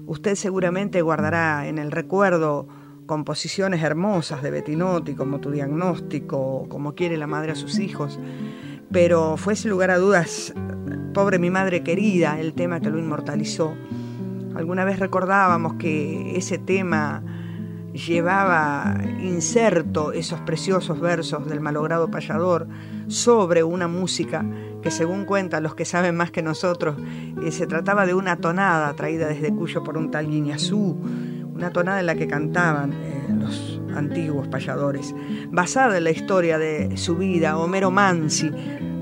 [0.08, 2.68] Usted seguramente guardará en el recuerdo
[3.06, 8.20] composiciones hermosas de Bettinotti, como Tu diagnóstico, como quiere la madre a sus hijos,
[8.92, 10.54] pero fue sin lugar a dudas,
[11.14, 13.76] pobre mi madre querida, el tema que lo inmortalizó.
[14.56, 17.24] Alguna vez recordábamos que ese tema
[17.96, 22.68] llevaba inserto esos preciosos versos del malogrado payador
[23.08, 24.46] sobre una música
[24.82, 26.98] que según cuentan los que saben más que nosotros,
[27.44, 30.98] eh, se trataba de una tonada traída desde Cuyo por un tal Guiñazú,
[31.54, 35.16] una tonada en la que cantaban eh, los antiguos payadores.
[35.50, 38.52] Basada en la historia de su vida, Homero Mansi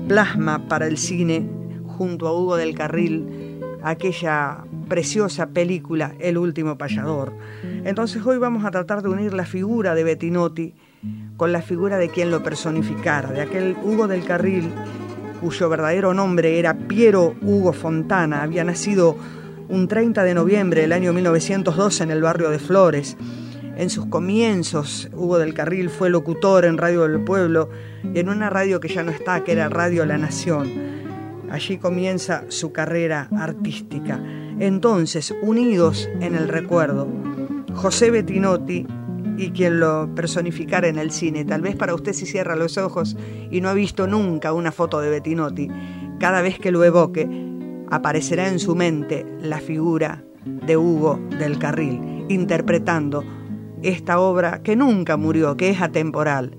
[0.08, 1.48] plasma para el cine,
[1.86, 3.43] junto a Hugo del Carril,
[3.84, 7.32] aquella preciosa película El último payador.
[7.84, 10.74] Entonces hoy vamos a tratar de unir la figura de Bettinotti
[11.36, 14.72] con la figura de quien lo personificara, de aquel Hugo del Carril
[15.44, 19.14] cuyo verdadero nombre era Piero Hugo Fontana, había nacido
[19.68, 23.18] un 30 de noviembre del año 1912 en el barrio de Flores.
[23.76, 27.68] En sus comienzos, Hugo del Carril fue locutor en Radio del Pueblo
[28.02, 31.03] y en una radio que ya no está, que era Radio La Nación.
[31.54, 34.20] Allí comienza su carrera artística.
[34.58, 37.06] Entonces, unidos en el recuerdo,
[37.74, 38.84] José Bettinotti
[39.38, 41.44] y quien lo personificara en el cine.
[41.44, 43.16] Tal vez para usted si cierra los ojos
[43.52, 45.68] y no ha visto nunca una foto de Bettinotti,
[46.18, 47.28] cada vez que lo evoque,
[47.88, 53.22] aparecerá en su mente la figura de Hugo del Carril, interpretando
[53.80, 56.58] esta obra que nunca murió, que es atemporal,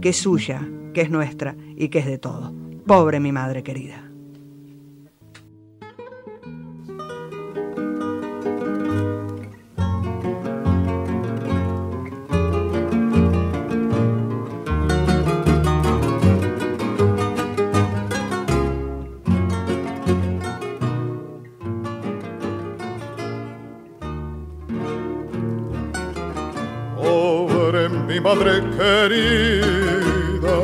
[0.00, 2.52] que es suya, que es nuestra y que es de todo.
[2.84, 4.03] Pobre mi madre querida.
[28.24, 30.56] Madre querida,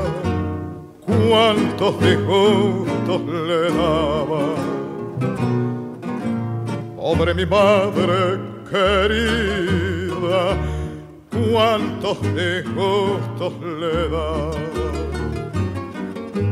[1.05, 4.45] cuántos disgustos le daba.
[6.97, 8.41] Pobre mi madre
[8.71, 10.57] querida,
[11.31, 13.53] cuántos disgustos
[13.83, 14.51] le daba.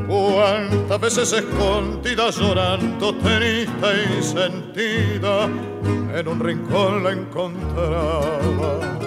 [0.07, 5.49] Cuántas veces escondida llorando, triste y sentida,
[6.15, 8.99] en un rincón la encontraba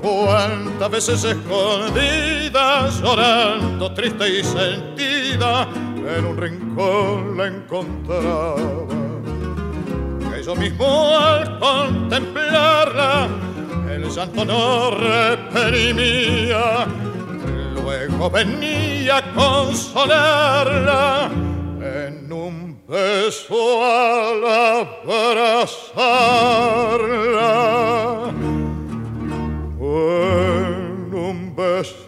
[0.00, 8.56] cuántas veces escondida, llorando, triste y sentida, en un rincón la encontraba.
[10.32, 13.28] Que yo mismo al contemplarla,
[13.90, 16.86] el llanto no reprimía,
[17.74, 21.30] luego venía a consolarla
[21.80, 26.40] en un beso al abrazarla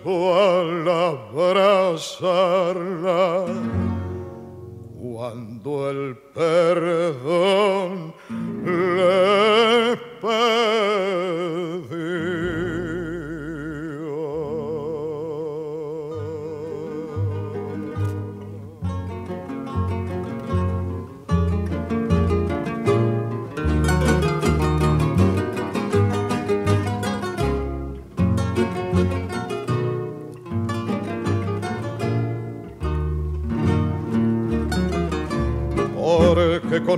[0.04, 2.26] beso al abrazarla,
[5.00, 8.14] cuando el perdón
[8.64, 10.91] le pedí.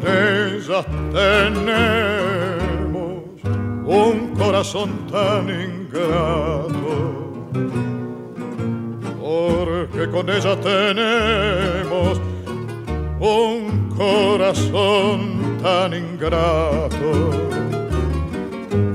[0.03, 1.85] Ellas tenemos
[3.85, 6.95] un corazón tan ingrato.
[9.21, 12.21] Porque con ella tenemos
[13.21, 17.31] un corazón tan ingrato.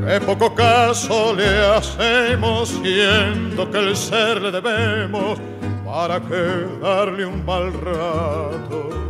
[0.05, 5.39] Que poco caso le hacemos, siendo que el ser le debemos
[5.85, 9.08] para que darle un mal rato.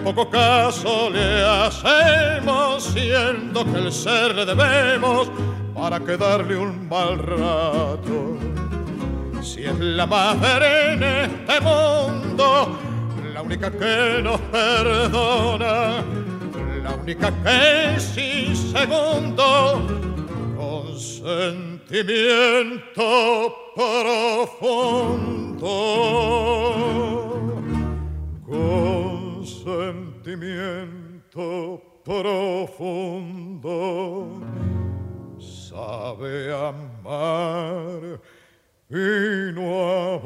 [0.00, 5.30] Poco caso le hacemos, siendo que el ser le debemos
[5.74, 8.38] para que darle un mal rato.
[9.42, 12.78] Si es la madre en este mundo,
[13.32, 16.02] la única que nos perdona,
[16.82, 19.86] la única que sin segundo
[20.56, 21.92] con sentimiento
[23.76, 24.62] profundo,
[32.20, 33.78] profundo,
[35.38, 38.20] sabe amar
[38.90, 40.20] y no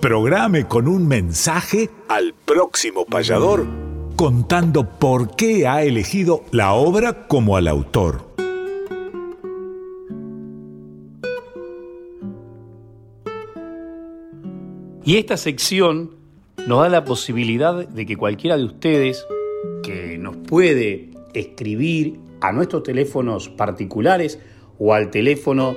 [0.00, 3.66] Programe con un mensaje al próximo payador
[4.16, 8.29] contando por qué ha elegido la obra como al autor.
[15.10, 16.12] Y esta sección
[16.68, 19.26] nos da la posibilidad de que cualquiera de ustedes
[19.82, 24.38] que nos puede escribir a nuestros teléfonos particulares
[24.78, 25.74] o al teléfono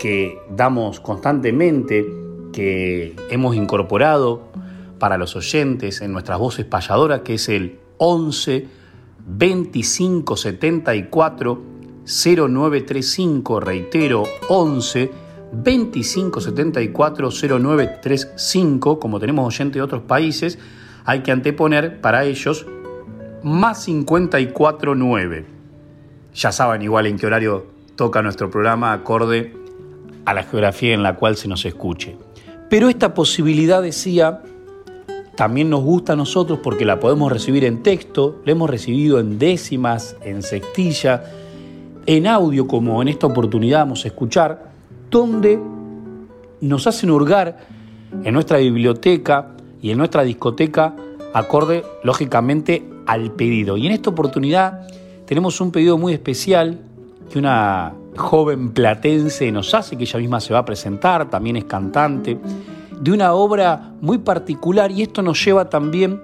[0.00, 2.06] que damos constantemente,
[2.52, 4.52] que hemos incorporado
[5.00, 8.68] para los oyentes en nuestras voces payadoras, que es el 11
[9.26, 11.62] 25 74
[12.04, 15.25] 0935, reitero, 11
[15.62, 20.58] 25 74 0935, como tenemos oyentes de otros países,
[21.04, 22.66] hay que anteponer para ellos
[23.42, 25.46] más 549.
[26.34, 29.54] Ya saben igual en qué horario toca nuestro programa acorde
[30.24, 32.16] a la geografía en la cual se nos escuche.
[32.68, 34.42] Pero esta posibilidad, decía,
[35.36, 39.38] también nos gusta a nosotros porque la podemos recibir en texto, la hemos recibido en
[39.38, 41.24] décimas, en sextilla,
[42.06, 44.75] en audio, como en esta oportunidad vamos a escuchar,
[45.10, 45.60] donde
[46.60, 47.58] nos hacen hurgar
[48.24, 49.48] en nuestra biblioteca
[49.80, 50.94] y en nuestra discoteca,
[51.34, 53.76] acorde lógicamente al pedido.
[53.76, 54.86] Y en esta oportunidad
[55.26, 56.80] tenemos un pedido muy especial
[57.30, 61.64] que una joven platense nos hace, que ella misma se va a presentar, también es
[61.64, 62.38] cantante,
[63.00, 66.20] de una obra muy particular y esto nos lleva también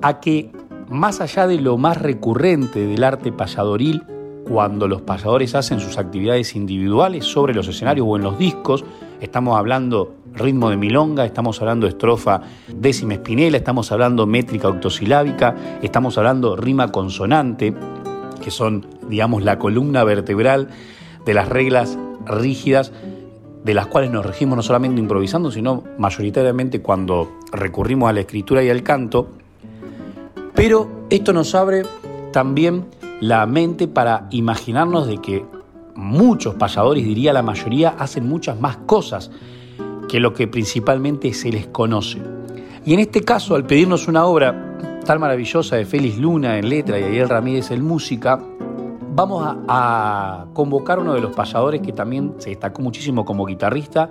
[0.00, 0.50] a que
[0.88, 4.02] más allá de lo más recurrente del arte payadoril,
[4.48, 8.84] cuando los payadores hacen sus actividades individuales sobre los escenarios o en los discos,
[9.20, 16.16] estamos hablando ritmo de milonga, estamos hablando estrofa décima espinela, estamos hablando métrica octosilábica, estamos
[16.16, 17.74] hablando rima consonante,
[18.42, 20.68] que son, digamos, la columna vertebral
[21.24, 22.92] de las reglas rígidas
[23.64, 28.62] de las cuales nos regimos no solamente improvisando, sino mayoritariamente cuando recurrimos a la escritura
[28.62, 29.26] y al canto.
[30.54, 31.82] Pero esto nos abre
[32.32, 32.86] también
[33.20, 35.44] la mente para imaginarnos de que
[35.94, 39.30] muchos payadores, diría la mayoría, hacen muchas más cosas
[40.08, 42.20] que lo que principalmente se les conoce.
[42.84, 46.98] Y en este caso, al pedirnos una obra tan maravillosa de Félix Luna en letra
[46.98, 48.40] y Ariel Ramírez en música,
[49.14, 54.10] vamos a, convocar uno de los payadores que también se destacó muchísimo como guitarrista,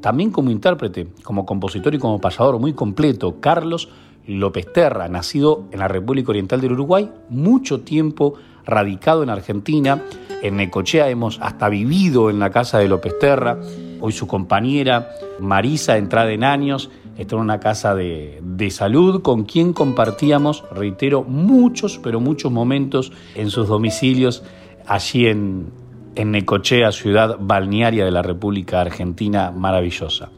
[0.00, 3.88] también como intérprete, como compositor y como payador muy completo, Carlos
[4.26, 10.02] López Terra, nacido en la República Oriental del Uruguay, mucho tiempo radicado en Argentina,
[10.42, 13.58] en Necochea hemos hasta vivido en la casa de López Terra,
[14.00, 15.10] hoy su compañera
[15.40, 21.98] Marisa, entrada en años, está en una casa de, salud con quien compartíamos, reitero, muchos,
[22.02, 24.42] pero muchos momentos en sus domicilios
[24.86, 25.66] allí en,
[26.14, 30.30] en Necochea, ciudad balnearia de la República Argentina maravillosa.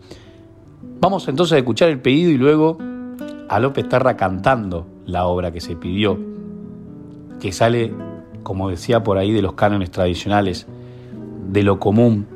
[1.01, 2.79] Vamos entonces a escuchar el pedido y luego
[3.49, 6.19] a López Terra cantando la obra que se pidió,
[7.41, 7.93] que sale,
[8.43, 10.67] como decía por ahí, de los cánones tradicionales,
[11.51, 12.27] de lo común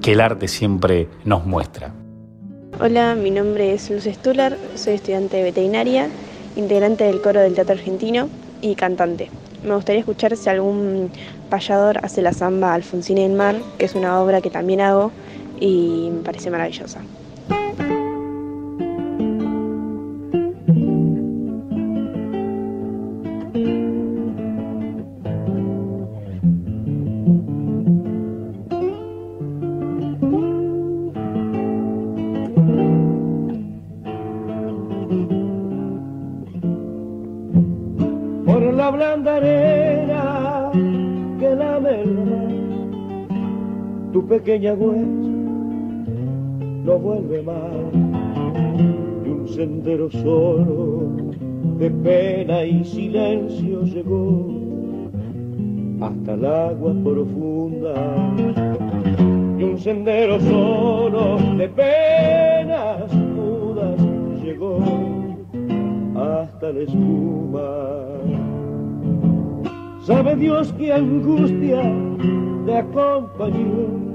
[0.00, 1.92] que el arte siempre nos muestra.
[2.80, 6.08] Hola, mi nombre es Luz Stuller, soy estudiante de veterinaria,
[6.56, 8.28] integrante del coro del Teatro Argentino
[8.60, 9.30] y cantante.
[9.64, 11.10] Me gustaría escuchar si algún
[11.50, 15.10] payador hace la samba Alfonsina del Mar, que es una obra que también hago
[15.58, 17.00] y me parece maravillosa.
[44.46, 45.04] Pequeña huella
[46.84, 47.92] no vuelve más
[49.24, 51.10] y un sendero solo
[51.80, 54.46] de pena y silencio llegó
[56.00, 57.94] hasta el agua profunda
[59.58, 64.00] y un sendero solo de penas mudas
[64.44, 64.78] llegó
[66.14, 67.96] hasta la espuma.
[70.02, 71.82] Sabe Dios qué angustia
[72.64, 74.05] te acompañó,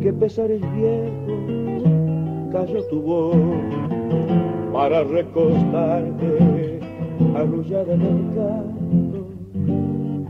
[0.00, 1.56] qué pesares viejos
[2.52, 3.36] cayó tu voz
[4.72, 6.80] para recostarte
[7.34, 9.26] arrullada en el canto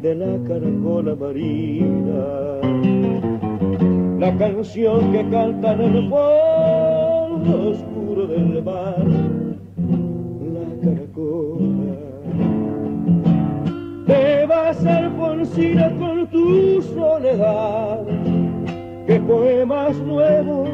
[0.02, 2.24] de la caracola marina.
[4.18, 9.04] La canción que canta en el fondo oscuro del mar,
[10.54, 11.96] la caracola.
[14.06, 18.04] Te vas Alfonsina con tu soledad,
[19.06, 20.68] que poemas nuevos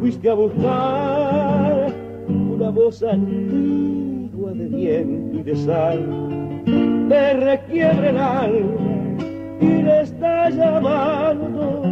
[0.00, 1.92] fuiste a buscar,
[2.28, 6.64] una voz antigua de viento y de sal,
[7.08, 9.16] te requiere el alma
[9.60, 11.82] y le está llamando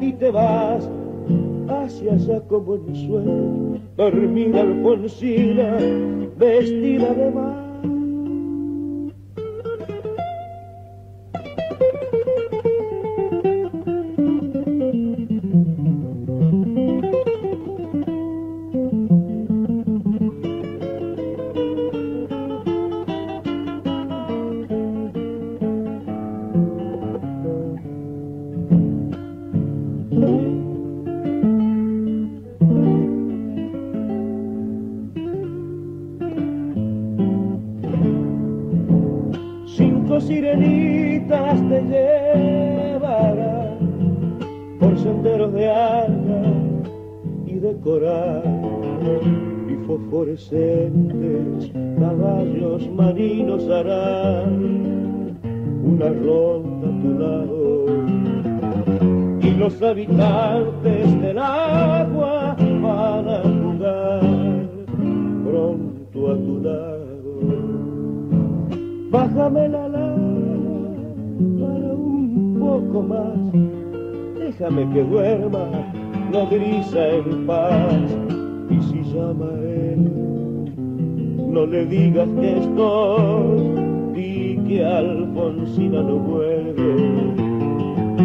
[0.00, 0.88] y te vas
[1.68, 5.76] hacia allá como en sueño, dormida Alfonsina,
[6.38, 7.63] vestida de mar.
[50.34, 55.38] Fosforescentes caballos marinos harán
[55.84, 57.86] una ronda a tu lado
[59.40, 64.20] y los habitantes del agua van a jugar
[65.44, 67.04] pronto a tu lado.
[69.10, 70.96] Bájame la lana
[71.60, 73.52] para un poco más,
[74.38, 75.68] déjame que duerma,
[76.32, 78.23] no grisa en paz.
[81.54, 86.96] No le digas que estoy, di que Alfonsina no vuelve.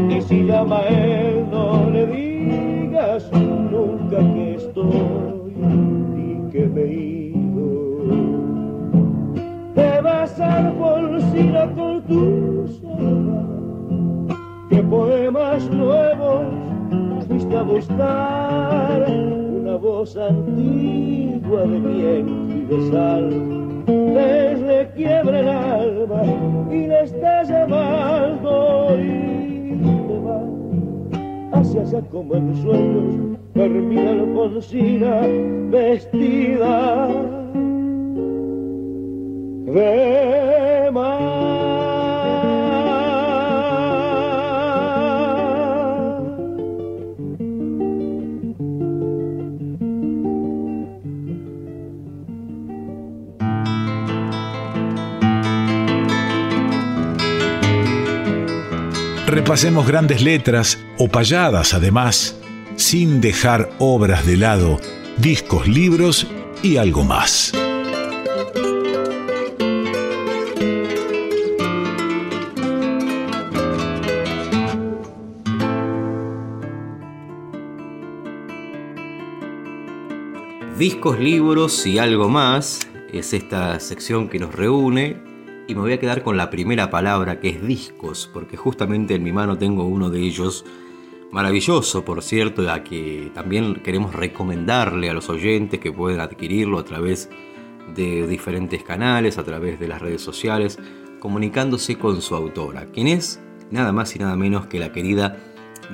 [0.09, 5.53] Y si llama a él, no le digas nunca que estoy,
[6.15, 6.93] di que me he
[7.35, 7.67] ido.
[9.75, 14.37] Te vas Alfonsina con tu soledad,
[14.71, 16.47] que poemas nuevos
[17.27, 19.05] fuiste a buscar,
[19.61, 23.29] una voz antigua de y de sal,
[23.87, 26.23] les requiebra el alma
[26.71, 29.75] y le está llamando y
[30.07, 31.59] te va.
[31.59, 35.21] Hacia allá como en sueños, termina Alfonsina
[35.71, 37.07] vestida
[39.65, 40.58] de
[59.49, 62.39] Repasemos grandes letras o payadas además,
[62.75, 64.79] sin dejar obras de lado,
[65.17, 66.27] discos, libros
[66.61, 67.51] y algo más.
[80.77, 82.81] Discos, libros y algo más
[83.11, 85.28] es esta sección que nos reúne
[85.69, 89.21] y me voy a quedar con la primera palabra que es discos, porque justamente en
[89.21, 90.65] mi mano tengo uno de ellos,
[91.31, 96.85] maravilloso por cierto, a que también queremos recomendarle a los oyentes que pueden adquirirlo a
[96.85, 97.29] través
[97.93, 100.79] de diferentes canales, a través de las redes sociales,
[101.19, 103.39] comunicándose con su autora, quien es
[103.69, 105.37] nada más y nada menos que la querida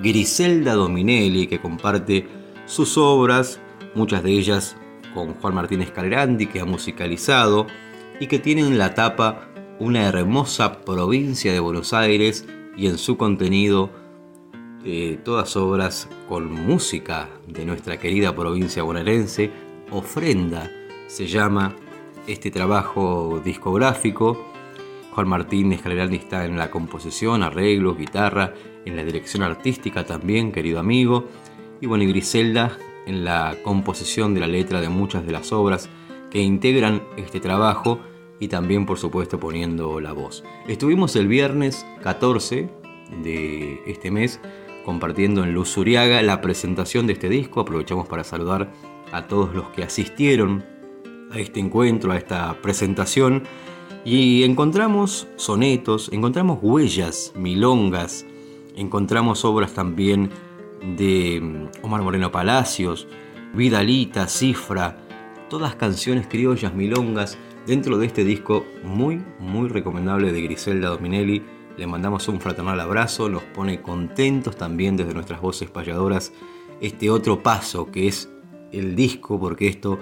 [0.02, 2.30] Griselda Dominelli, que comparte
[2.66, 3.60] sus obras,
[3.94, 4.78] muchas de ellas
[5.14, 7.68] con Juan Martínez Calgrandi, que ha musicalizado
[8.22, 9.50] y que tiene en la tapa
[9.80, 12.46] una hermosa provincia de Buenos Aires
[12.78, 13.90] y en su contenido
[14.84, 19.52] eh, todas obras con música de nuestra querida provincia bonaerense.
[19.92, 20.72] Ofrenda
[21.08, 21.76] se llama
[22.28, 24.56] este trabajo discográfico
[25.16, 28.54] Juan Martín Escalerani está en la composición, arreglos, guitarra,
[28.84, 31.30] en la dirección artística también, querido amigo.
[31.80, 35.90] Y bueno, y Griselda en la composición de la letra de muchas de las obras
[36.30, 38.02] que integran este trabajo
[38.40, 40.44] y también por supuesto poniendo la voz.
[40.68, 42.70] Estuvimos el viernes 14
[43.24, 44.40] de este mes
[44.86, 47.60] compartiendo en Luzuriaga la presentación de este disco.
[47.62, 48.72] Aprovechamos para saludar
[49.12, 50.64] a todos los que asistieron
[51.32, 53.44] a este encuentro, a esta presentación.
[54.06, 58.26] Y encontramos sonetos, encontramos huellas, milongas,
[58.76, 60.30] encontramos obras también
[60.96, 63.08] de mm, Omar Moreno Palacios,
[63.56, 64.98] Vidalita, Cifra,
[65.50, 71.44] todas canciones criollas, milongas, dentro de este disco muy, muy recomendable de Griselda Dominelli.
[71.78, 76.32] Le mandamos un fraternal abrazo, nos pone contentos también desde nuestras voces payadoras
[76.82, 78.30] este otro paso que es
[78.72, 80.00] el disco, porque esto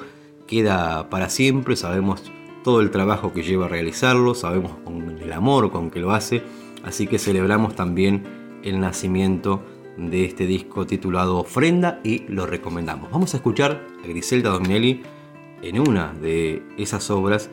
[0.48, 2.32] queda para siempre, sabemos
[2.64, 6.42] todo el trabajo que lleva a realizarlo, sabemos con el amor con que lo hace,
[6.84, 8.24] así que celebramos también
[8.64, 9.64] el nacimiento
[9.98, 13.12] de este disco titulado Ofrenda y lo recomendamos.
[13.12, 15.02] Vamos a escuchar a Griselda Dominelli
[15.64, 17.50] en una de esas obras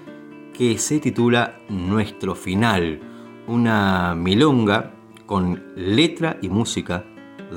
[0.52, 3.00] que se titula Nuestro Final,
[3.46, 4.92] una milonga
[5.26, 7.04] con letra y música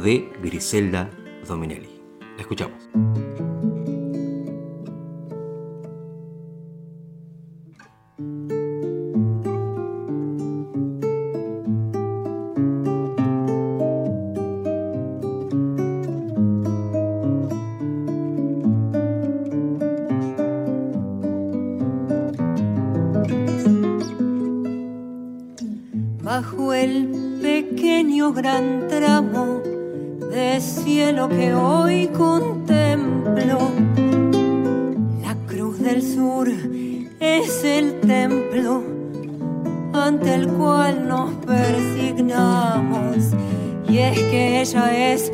[0.03, 1.09] de Griselda
[1.47, 1.89] Dominelli.
[2.35, 2.89] La escuchamos.
[28.33, 29.61] Gran tramo
[30.31, 33.71] de cielo que hoy contemplo.
[35.21, 36.49] La cruz del sur
[37.19, 38.83] es el templo
[39.93, 43.17] ante el cual nos persignamos
[43.87, 45.31] y es que ella es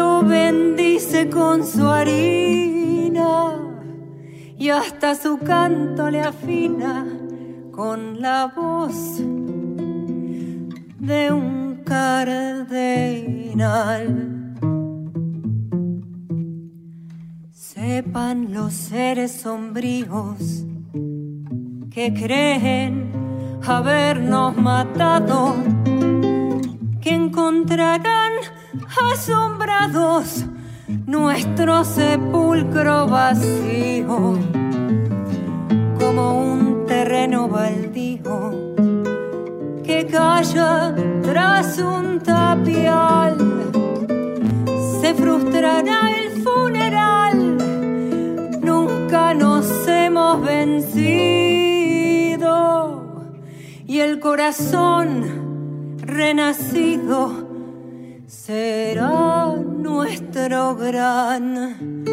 [0.00, 3.32] lo bendice con su harina
[4.58, 7.06] y hasta su canto le afina
[7.70, 8.96] con la voz
[11.08, 12.86] de un cardenal.
[17.52, 20.64] Sepan los seres sombríos
[21.94, 22.92] que creen
[23.66, 25.56] habernos matado,
[27.02, 28.29] que encontrarán
[29.12, 30.44] asombrados
[31.06, 34.38] nuestro sepulcro vacío
[35.98, 38.74] como un terreno baldío
[39.84, 43.36] que calla tras un tapial.
[45.00, 47.56] Se frustrará el funeral,
[48.62, 51.40] nunca nos hemos vencido
[53.86, 57.49] y el corazón renacido
[58.44, 62.09] será nuestro gran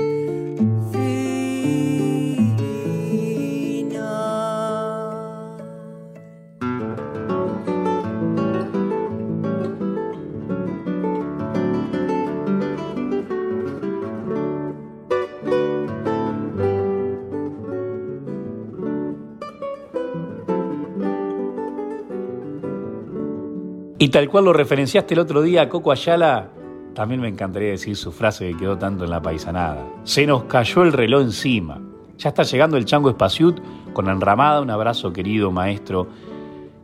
[23.99, 26.49] Y tal cual lo referenciaste el otro día, Coco Ayala,
[26.93, 29.87] también me encantaría decir su frase que quedó tanto en la paisanada.
[30.03, 31.81] Se nos cayó el reloj encima.
[32.19, 33.59] Ya está llegando el Chango Espaciut
[33.93, 34.61] con Enramada.
[34.61, 36.07] Un abrazo, querido maestro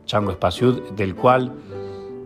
[0.06, 1.52] Chango Espaciut, del cual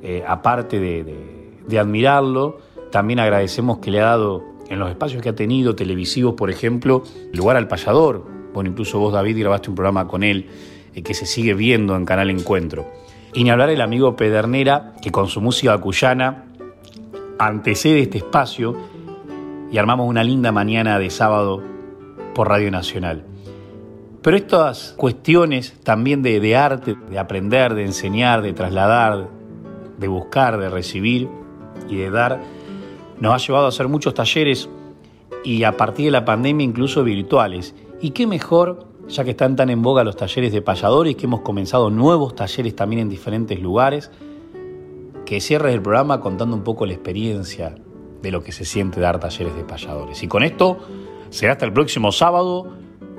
[0.03, 2.59] eh, aparte de, admirarlo,
[2.91, 7.03] también agradecemos que le ha dado en los espacios que ha tenido, televisivos, por ejemplo,
[7.35, 8.25] lugar al payador.
[8.55, 10.47] Bueno, incluso vos, David, grabaste un programa con él
[10.95, 12.87] eh, que se sigue viendo en Canal Encuentro.
[13.35, 16.45] Y ni hablar el amigo Pedernera, que con su música cuyana
[17.39, 18.75] antecede este espacio
[19.71, 21.63] y armamos una linda mañana de sábado
[22.35, 23.25] por Radio Nacional.
[24.23, 29.29] Pero estas cuestiones también de, arte, de aprender, de enseñar, de trasladar,
[29.97, 31.29] de buscar, de recibir
[31.89, 32.41] y de dar,
[33.21, 34.69] nos ha llevado a hacer muchos talleres
[35.45, 37.75] y a partir de la pandemia incluso virtuales.
[38.01, 41.41] Y qué mejor, ya que están tan en boga los talleres de payadores, que hemos
[41.41, 44.11] comenzado nuevos talleres también en diferentes lugares,
[45.25, 47.75] que cierres el programa contando un poco la experiencia
[48.23, 50.23] de lo que se siente dar talleres de payadores.
[50.23, 50.79] Y con esto
[51.31, 52.73] será hasta el próximo sábado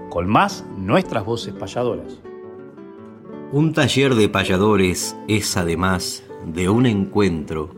[0.09, 2.19] con más nuestras voces payadoras.
[3.51, 7.71] Un taller de payadores es además de un encuentro,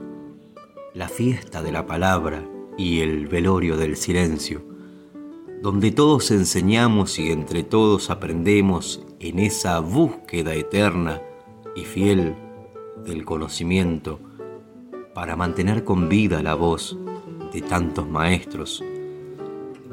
[0.94, 2.44] la fiesta de la palabra
[2.78, 4.64] y el velorio del silencio,
[5.62, 11.22] donde todos enseñamos y entre todos aprendemos en esa búsqueda eterna
[11.76, 12.36] y fiel
[13.06, 14.20] del conocimiento
[15.14, 16.98] para mantener con vida la voz
[17.54, 18.84] de tantos maestros.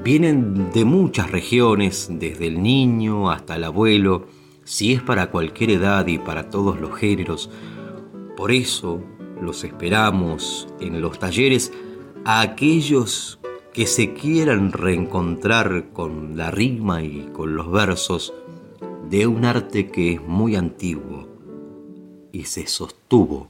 [0.02, 4.26] Vienen de muchas regiones, desde el niño hasta el abuelo,
[4.64, 7.50] si es para cualquier edad y para todos los géneros.
[8.36, 9.02] Por eso
[9.42, 11.72] los esperamos en los talleres
[12.24, 13.38] a aquellos
[13.78, 18.34] que se quieran reencontrar con la rima y con los versos
[19.08, 21.28] de un arte que es muy antiguo
[22.32, 23.46] y se sostuvo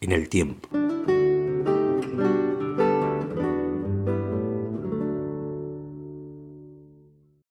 [0.00, 0.89] en el tiempo.